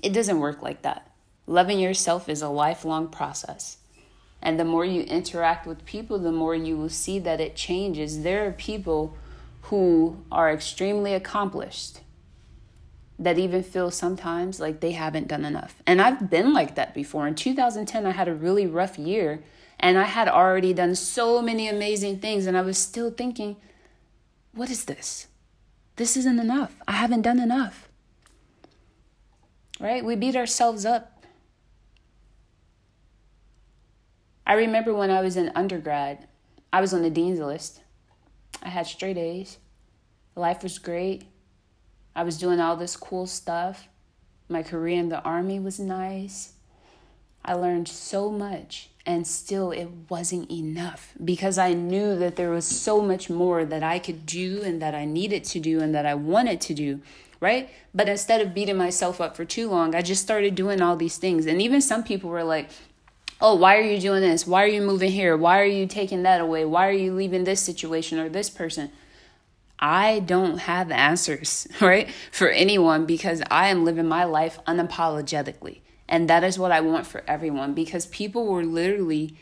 It 0.01 0.13
doesn't 0.13 0.39
work 0.39 0.61
like 0.61 0.83
that. 0.83 1.11
Loving 1.47 1.79
yourself 1.79 2.29
is 2.29 2.41
a 2.41 2.49
lifelong 2.49 3.09
process. 3.09 3.77
And 4.41 4.59
the 4.59 4.65
more 4.65 4.85
you 4.85 5.01
interact 5.01 5.67
with 5.67 5.85
people, 5.85 6.19
the 6.19 6.31
more 6.31 6.55
you 6.55 6.77
will 6.77 6.89
see 6.89 7.19
that 7.19 7.41
it 7.41 7.55
changes. 7.55 8.23
There 8.23 8.47
are 8.47 8.51
people 8.51 9.17
who 9.69 10.23
are 10.31 10.51
extremely 10.51 11.13
accomplished 11.13 12.01
that 13.17 13.39
even 13.39 13.63
feel 13.63 13.91
sometimes 13.91 14.59
like 14.59 14.79
they 14.79 14.91
haven't 14.91 15.27
done 15.27 15.45
enough. 15.45 15.81
And 15.87 16.01
I've 16.01 16.29
been 16.29 16.53
like 16.53 16.75
that 16.75 16.93
before. 16.93 17.27
In 17.27 17.35
2010, 17.35 18.05
I 18.05 18.11
had 18.11 18.27
a 18.27 18.35
really 18.35 18.67
rough 18.67 18.99
year 18.99 19.43
and 19.79 19.97
I 19.97 20.03
had 20.03 20.27
already 20.27 20.73
done 20.73 20.95
so 20.95 21.41
many 21.41 21.69
amazing 21.69 22.19
things. 22.19 22.45
And 22.45 22.57
I 22.57 22.61
was 22.61 22.77
still 22.77 23.11
thinking, 23.11 23.55
what 24.53 24.69
is 24.69 24.85
this? 24.85 25.27
This 25.95 26.17
isn't 26.17 26.39
enough. 26.39 26.75
I 26.87 26.93
haven't 26.93 27.21
done 27.21 27.39
enough 27.39 27.89
right? 29.79 30.03
We 30.03 30.15
beat 30.15 30.35
ourselves 30.35 30.85
up. 30.85 31.25
I 34.47 34.53
remember 34.53 34.93
when 34.93 35.09
I 35.09 35.21
was 35.21 35.37
in 35.37 35.51
undergrad, 35.55 36.27
I 36.71 36.81
was 36.81 36.93
on 36.93 37.01
the 37.01 37.09
dean's 37.09 37.39
list. 37.39 37.81
I 38.63 38.69
had 38.69 38.87
straight 38.87 39.17
A's. 39.17 39.57
Life 40.35 40.63
was 40.63 40.79
great. 40.79 41.25
I 42.15 42.23
was 42.23 42.37
doing 42.37 42.59
all 42.59 42.75
this 42.75 42.95
cool 42.95 43.27
stuff. 43.27 43.87
My 44.47 44.63
career 44.63 44.99
in 44.99 45.09
the 45.09 45.21
army 45.23 45.59
was 45.59 45.79
nice. 45.79 46.53
I 47.43 47.53
learned 47.53 47.87
so 47.87 48.31
much. 48.31 48.89
And 49.05 49.27
still, 49.27 49.71
it 49.71 49.87
wasn't 50.09 50.49
enough 50.49 51.13
because 51.23 51.59
I 51.59 51.73
knew 51.73 52.15
that 52.17 52.37
there 52.37 52.49
was 52.49 52.65
so 52.65 53.01
much 53.01 53.29
more 53.29 53.63
that 53.63 53.83
I 53.83 53.99
could 53.99 54.25
do 54.25 54.63
and 54.63 54.81
that 54.81 54.95
I 54.95 55.05
needed 55.05 55.43
to 55.45 55.59
do 55.59 55.79
and 55.79 55.93
that 55.93 56.07
I 56.07 56.15
wanted 56.15 56.59
to 56.61 56.73
do, 56.73 57.01
right? 57.39 57.69
But 57.93 58.09
instead 58.09 58.41
of 58.41 58.55
beating 58.55 58.77
myself 58.77 59.21
up 59.21 59.35
for 59.35 59.45
too 59.45 59.69
long, 59.69 59.93
I 59.93 60.01
just 60.01 60.23
started 60.23 60.55
doing 60.55 60.81
all 60.81 60.95
these 60.95 61.17
things. 61.17 61.45
And 61.45 61.61
even 61.61 61.81
some 61.81 62.03
people 62.03 62.31
were 62.31 62.43
like, 62.43 62.69
oh, 63.41 63.55
why 63.55 63.77
are 63.77 63.81
you 63.81 63.99
doing 63.99 64.21
this? 64.21 64.47
Why 64.47 64.63
are 64.63 64.67
you 64.67 64.81
moving 64.81 65.11
here? 65.11 65.35
Why 65.35 65.59
are 65.61 65.65
you 65.65 65.85
taking 65.85 66.23
that 66.23 66.41
away? 66.41 66.65
Why 66.65 66.87
are 66.87 66.93
you 66.93 67.13
leaving 67.13 67.43
this 67.43 67.61
situation 67.61 68.19
or 68.19 68.29
this 68.29 68.49
person? 68.49 68.91
I 69.79 70.19
don't 70.19 70.59
have 70.59 70.89
answers, 70.91 71.67
right, 71.81 72.09
for 72.31 72.49
anyone 72.49 73.05
because 73.05 73.41
I 73.51 73.67
am 73.67 73.83
living 73.83 74.07
my 74.07 74.23
life 74.23 74.59
unapologetically. 74.65 75.81
And 76.07 76.29
that 76.29 76.43
is 76.43 76.59
what 76.59 76.71
I 76.71 76.81
want 76.81 77.07
for 77.07 77.23
everyone 77.27 77.73
because 77.73 78.05
people 78.05 78.45
will 78.45 78.63
literally 78.63 79.35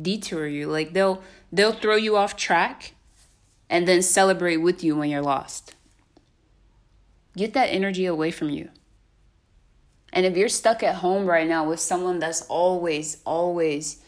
detour 0.00 0.46
you. 0.46 0.68
Like 0.68 0.92
they'll 0.92 1.22
they'll 1.50 1.72
throw 1.72 1.96
you 1.96 2.16
off 2.16 2.36
track 2.36 2.94
and 3.70 3.88
then 3.88 4.02
celebrate 4.02 4.58
with 4.58 4.84
you 4.84 4.96
when 4.96 5.08
you're 5.08 5.22
lost. 5.22 5.74
Get 7.36 7.54
that 7.54 7.68
energy 7.68 8.04
away 8.04 8.30
from 8.30 8.50
you. 8.50 8.68
And 10.12 10.26
if 10.26 10.36
you're 10.36 10.48
stuck 10.48 10.82
at 10.82 10.96
home 10.96 11.26
right 11.26 11.48
now 11.48 11.66
with 11.66 11.80
someone 11.80 12.18
that's 12.18 12.42
always 12.42 13.18
always 13.24 14.02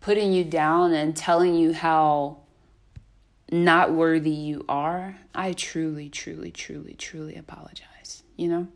putting 0.00 0.32
you 0.32 0.44
down 0.44 0.92
and 0.92 1.16
telling 1.16 1.54
you 1.54 1.72
how 1.72 2.38
not 3.50 3.92
worthy 3.92 4.30
you 4.30 4.64
are, 4.68 5.18
I 5.34 5.54
truly, 5.54 6.08
truly, 6.10 6.50
truly, 6.50 6.94
truly 6.94 7.34
apologize. 7.34 8.22
You 8.36 8.48
know, 8.48 8.68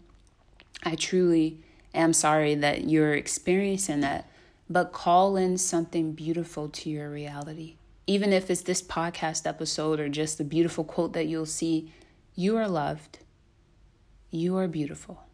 I 0.82 0.94
truly 0.94 1.60
am 1.94 2.12
sorry 2.12 2.54
that 2.54 2.88
you're 2.88 3.14
experiencing 3.14 4.00
that, 4.00 4.28
but 4.68 4.92
call 4.92 5.36
in 5.36 5.58
something 5.58 6.12
beautiful 6.12 6.68
to 6.70 6.90
your 6.90 7.10
reality. 7.10 7.76
Even 8.06 8.32
if 8.32 8.50
it's 8.50 8.62
this 8.62 8.82
podcast 8.82 9.46
episode 9.46 10.00
or 10.00 10.08
just 10.08 10.40
a 10.40 10.44
beautiful 10.44 10.84
quote 10.84 11.12
that 11.12 11.26
you'll 11.26 11.46
see, 11.46 11.92
you 12.34 12.56
are 12.56 12.66
loved. 12.66 13.18
You 14.30 14.56
are 14.56 14.66
beautiful. 14.66 15.24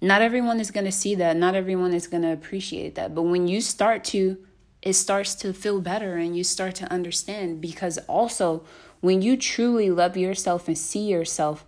Not 0.00 0.22
everyone 0.22 0.60
is 0.60 0.70
going 0.70 0.86
to 0.86 0.92
see 0.92 1.14
that. 1.16 1.36
Not 1.36 1.54
everyone 1.54 1.92
is 1.92 2.06
going 2.06 2.22
to 2.22 2.32
appreciate 2.32 2.94
that. 2.94 3.14
But 3.14 3.22
when 3.22 3.48
you 3.48 3.60
start 3.60 4.04
to 4.04 4.38
it 4.82 4.92
starts 4.92 5.34
to 5.34 5.52
feel 5.52 5.80
better 5.80 6.16
and 6.16 6.36
you 6.36 6.44
start 6.44 6.74
to 6.76 6.92
understand 6.92 7.60
because 7.60 7.98
also 8.06 8.64
when 9.00 9.22
you 9.22 9.36
truly 9.36 9.90
love 9.90 10.16
yourself 10.16 10.68
and 10.68 10.78
see 10.78 11.08
yourself, 11.08 11.64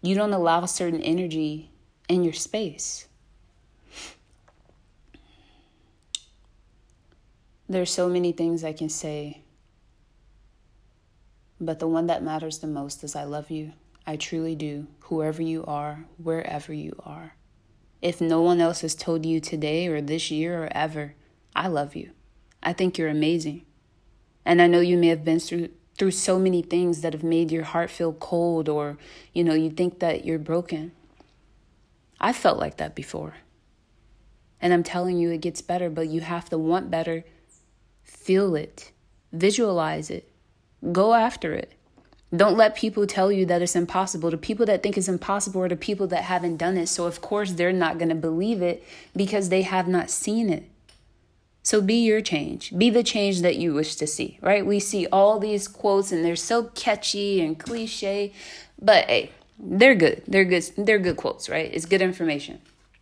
you 0.00 0.14
don't 0.14 0.32
allow 0.32 0.64
certain 0.64 1.02
energy 1.02 1.70
in 2.08 2.24
your 2.24 2.32
space. 2.32 3.06
There's 7.68 7.90
so 7.90 8.08
many 8.08 8.32
things 8.32 8.64
I 8.64 8.72
can 8.72 8.88
say, 8.88 9.42
but 11.60 11.80
the 11.80 11.88
one 11.88 12.06
that 12.06 12.22
matters 12.22 12.60
the 12.60 12.66
most 12.66 13.04
is 13.04 13.14
I 13.14 13.24
love 13.24 13.50
you. 13.50 13.72
I 14.06 14.16
truly 14.16 14.54
do, 14.54 14.86
whoever 15.00 15.42
you 15.42 15.64
are, 15.66 16.06
wherever 16.16 16.72
you 16.72 16.94
are. 17.04 17.34
If 18.00 18.20
no 18.20 18.40
one 18.40 18.60
else 18.60 18.82
has 18.82 18.94
told 18.94 19.26
you 19.26 19.40
today 19.40 19.88
or 19.88 20.00
this 20.00 20.30
year 20.30 20.62
or 20.62 20.68
ever, 20.72 21.14
I 21.54 21.68
love 21.68 21.96
you. 21.96 22.10
I 22.62 22.72
think 22.72 22.96
you're 22.96 23.08
amazing. 23.08 23.64
And 24.44 24.62
I 24.62 24.66
know 24.66 24.80
you 24.80 24.96
may 24.96 25.08
have 25.08 25.24
been 25.24 25.40
through 25.40 25.70
through 25.98 26.10
so 26.12 26.38
many 26.38 26.62
things 26.62 27.00
that 27.00 27.12
have 27.12 27.24
made 27.24 27.50
your 27.50 27.64
heart 27.64 27.90
feel 27.90 28.12
cold 28.12 28.68
or 28.68 28.96
you 29.32 29.42
know 29.42 29.54
you 29.54 29.68
think 29.68 29.98
that 29.98 30.24
you're 30.24 30.38
broken. 30.38 30.92
I 32.20 32.32
felt 32.32 32.58
like 32.58 32.76
that 32.76 32.94
before. 32.94 33.34
And 34.60 34.72
I'm 34.72 34.82
telling 34.82 35.18
you 35.18 35.30
it 35.30 35.40
gets 35.40 35.62
better, 35.62 35.90
but 35.90 36.08
you 36.08 36.20
have 36.20 36.48
to 36.50 36.58
want 36.58 36.90
better. 36.90 37.24
Feel 38.02 38.54
it. 38.54 38.92
Visualize 39.32 40.10
it. 40.10 40.30
Go 40.92 41.14
after 41.14 41.52
it. 41.52 41.74
Don't 42.34 42.56
let 42.56 42.76
people 42.76 43.06
tell 43.06 43.32
you 43.32 43.46
that 43.46 43.62
it's 43.62 43.74
impossible. 43.74 44.30
The 44.30 44.36
people 44.36 44.66
that 44.66 44.82
think 44.82 44.98
it's 44.98 45.08
impossible 45.08 45.62
are 45.62 45.68
the 45.68 45.76
people 45.76 46.06
that 46.08 46.24
haven't 46.24 46.58
done 46.58 46.76
it. 46.76 46.88
So, 46.88 47.06
of 47.06 47.22
course, 47.22 47.52
they're 47.52 47.72
not 47.72 47.96
going 47.98 48.10
to 48.10 48.14
believe 48.14 48.60
it 48.60 48.84
because 49.16 49.48
they 49.48 49.62
have 49.62 49.88
not 49.88 50.10
seen 50.10 50.50
it. 50.50 50.68
So 51.62 51.82
be 51.82 51.96
your 51.96 52.22
change. 52.22 52.76
Be 52.78 52.88
the 52.88 53.02
change 53.02 53.42
that 53.42 53.56
you 53.56 53.74
wish 53.74 53.96
to 53.96 54.06
see, 54.06 54.38
right? 54.40 54.64
We 54.64 54.80
see 54.80 55.06
all 55.12 55.38
these 55.38 55.68
quotes 55.68 56.12
and 56.12 56.24
they're 56.24 56.34
so 56.34 56.64
catchy 56.74 57.42
and 57.42 57.58
cliche, 57.58 58.32
but 58.80 59.04
hey, 59.04 59.32
they're 59.58 59.94
good. 59.94 60.22
They're 60.26 60.46
good. 60.46 60.70
They're 60.78 60.98
good 60.98 61.18
quotes, 61.18 61.48
right? 61.50 61.70
It's 61.70 61.84
good 61.84 62.00
information. 62.00 62.60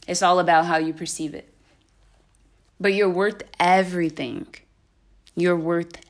It's 0.08 0.22
all 0.22 0.40
about 0.40 0.66
how 0.66 0.78
you 0.78 0.92
perceive 0.92 1.32
it. 1.32 1.52
But 2.80 2.94
you're 2.94 3.08
worth 3.08 3.42
everything. 3.60 4.48
You're 5.36 5.54
worth 5.54 6.04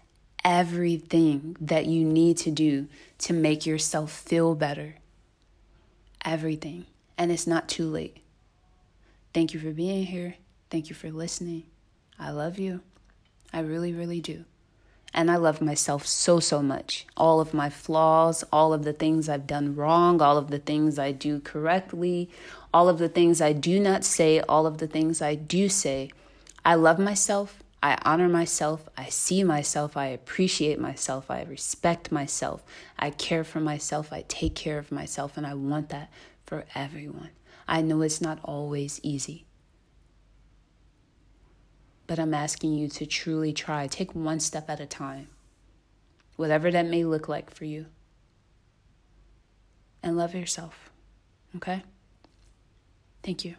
everything 0.46 1.56
that 1.60 1.86
you 1.86 2.04
need 2.04 2.36
to 2.36 2.52
do 2.52 2.86
to 3.18 3.32
make 3.32 3.66
yourself 3.66 4.12
feel 4.12 4.54
better. 4.54 4.94
Everything. 6.24 6.86
And 7.18 7.32
it's 7.32 7.48
not 7.48 7.68
too 7.68 7.90
late. 7.90 8.18
Thank 9.34 9.52
you 9.52 9.60
for 9.60 9.72
being 9.72 10.06
here. 10.06 10.36
Thank 10.70 10.88
you 10.88 10.94
for 10.94 11.10
listening. 11.10 11.64
I 12.16 12.30
love 12.30 12.60
you. 12.60 12.80
I 13.52 13.58
really, 13.58 13.92
really 13.92 14.20
do. 14.20 14.44
And 15.12 15.32
I 15.32 15.36
love 15.36 15.60
myself 15.60 16.06
so, 16.06 16.38
so 16.38 16.62
much. 16.62 17.06
All 17.16 17.40
of 17.40 17.52
my 17.52 17.68
flaws, 17.68 18.44
all 18.52 18.72
of 18.72 18.84
the 18.84 18.92
things 18.92 19.28
I've 19.28 19.48
done 19.48 19.74
wrong, 19.74 20.22
all 20.22 20.36
of 20.36 20.50
the 20.50 20.58
things 20.60 20.96
I 20.96 21.10
do 21.10 21.40
correctly, 21.40 22.30
all 22.72 22.88
of 22.88 22.98
the 22.98 23.08
things 23.08 23.40
I 23.40 23.52
do 23.52 23.80
not 23.80 24.04
say, 24.04 24.40
all 24.40 24.66
of 24.66 24.78
the 24.78 24.86
things 24.86 25.20
I 25.20 25.34
do 25.34 25.68
say. 25.68 26.10
I 26.64 26.76
love 26.76 27.00
myself. 27.00 27.64
I 27.86 27.98
honor 28.02 28.28
myself. 28.28 28.88
I 28.96 29.08
see 29.08 29.44
myself. 29.44 29.96
I 29.96 30.06
appreciate 30.06 30.80
myself. 30.80 31.30
I 31.30 31.42
respect 31.42 32.10
myself. 32.10 32.64
I 32.98 33.10
care 33.10 33.44
for 33.44 33.60
myself. 33.60 34.12
I 34.12 34.24
take 34.28 34.54
care 34.54 34.78
of 34.78 34.90
myself. 34.90 35.36
And 35.36 35.46
I 35.46 35.54
want 35.54 35.90
that 35.90 36.10
for 36.44 36.64
everyone. 36.74 37.30
I 37.68 37.82
know 37.82 38.02
it's 38.02 38.20
not 38.20 38.38
always 38.44 39.00
easy 39.02 39.46
but 42.06 42.18
I'm 42.18 42.34
asking 42.34 42.74
you 42.74 42.88
to 42.88 43.06
truly 43.06 43.52
try. 43.52 43.86
Take 43.86 44.14
one 44.14 44.40
step 44.40 44.70
at 44.70 44.80
a 44.80 44.86
time, 44.86 45.28
whatever 46.36 46.70
that 46.70 46.86
may 46.86 47.04
look 47.04 47.28
like 47.28 47.50
for 47.50 47.64
you. 47.64 47.86
And 50.02 50.16
love 50.16 50.34
yourself. 50.34 50.90
Okay? 51.56 51.82
Thank 53.22 53.44
you. 53.44 53.56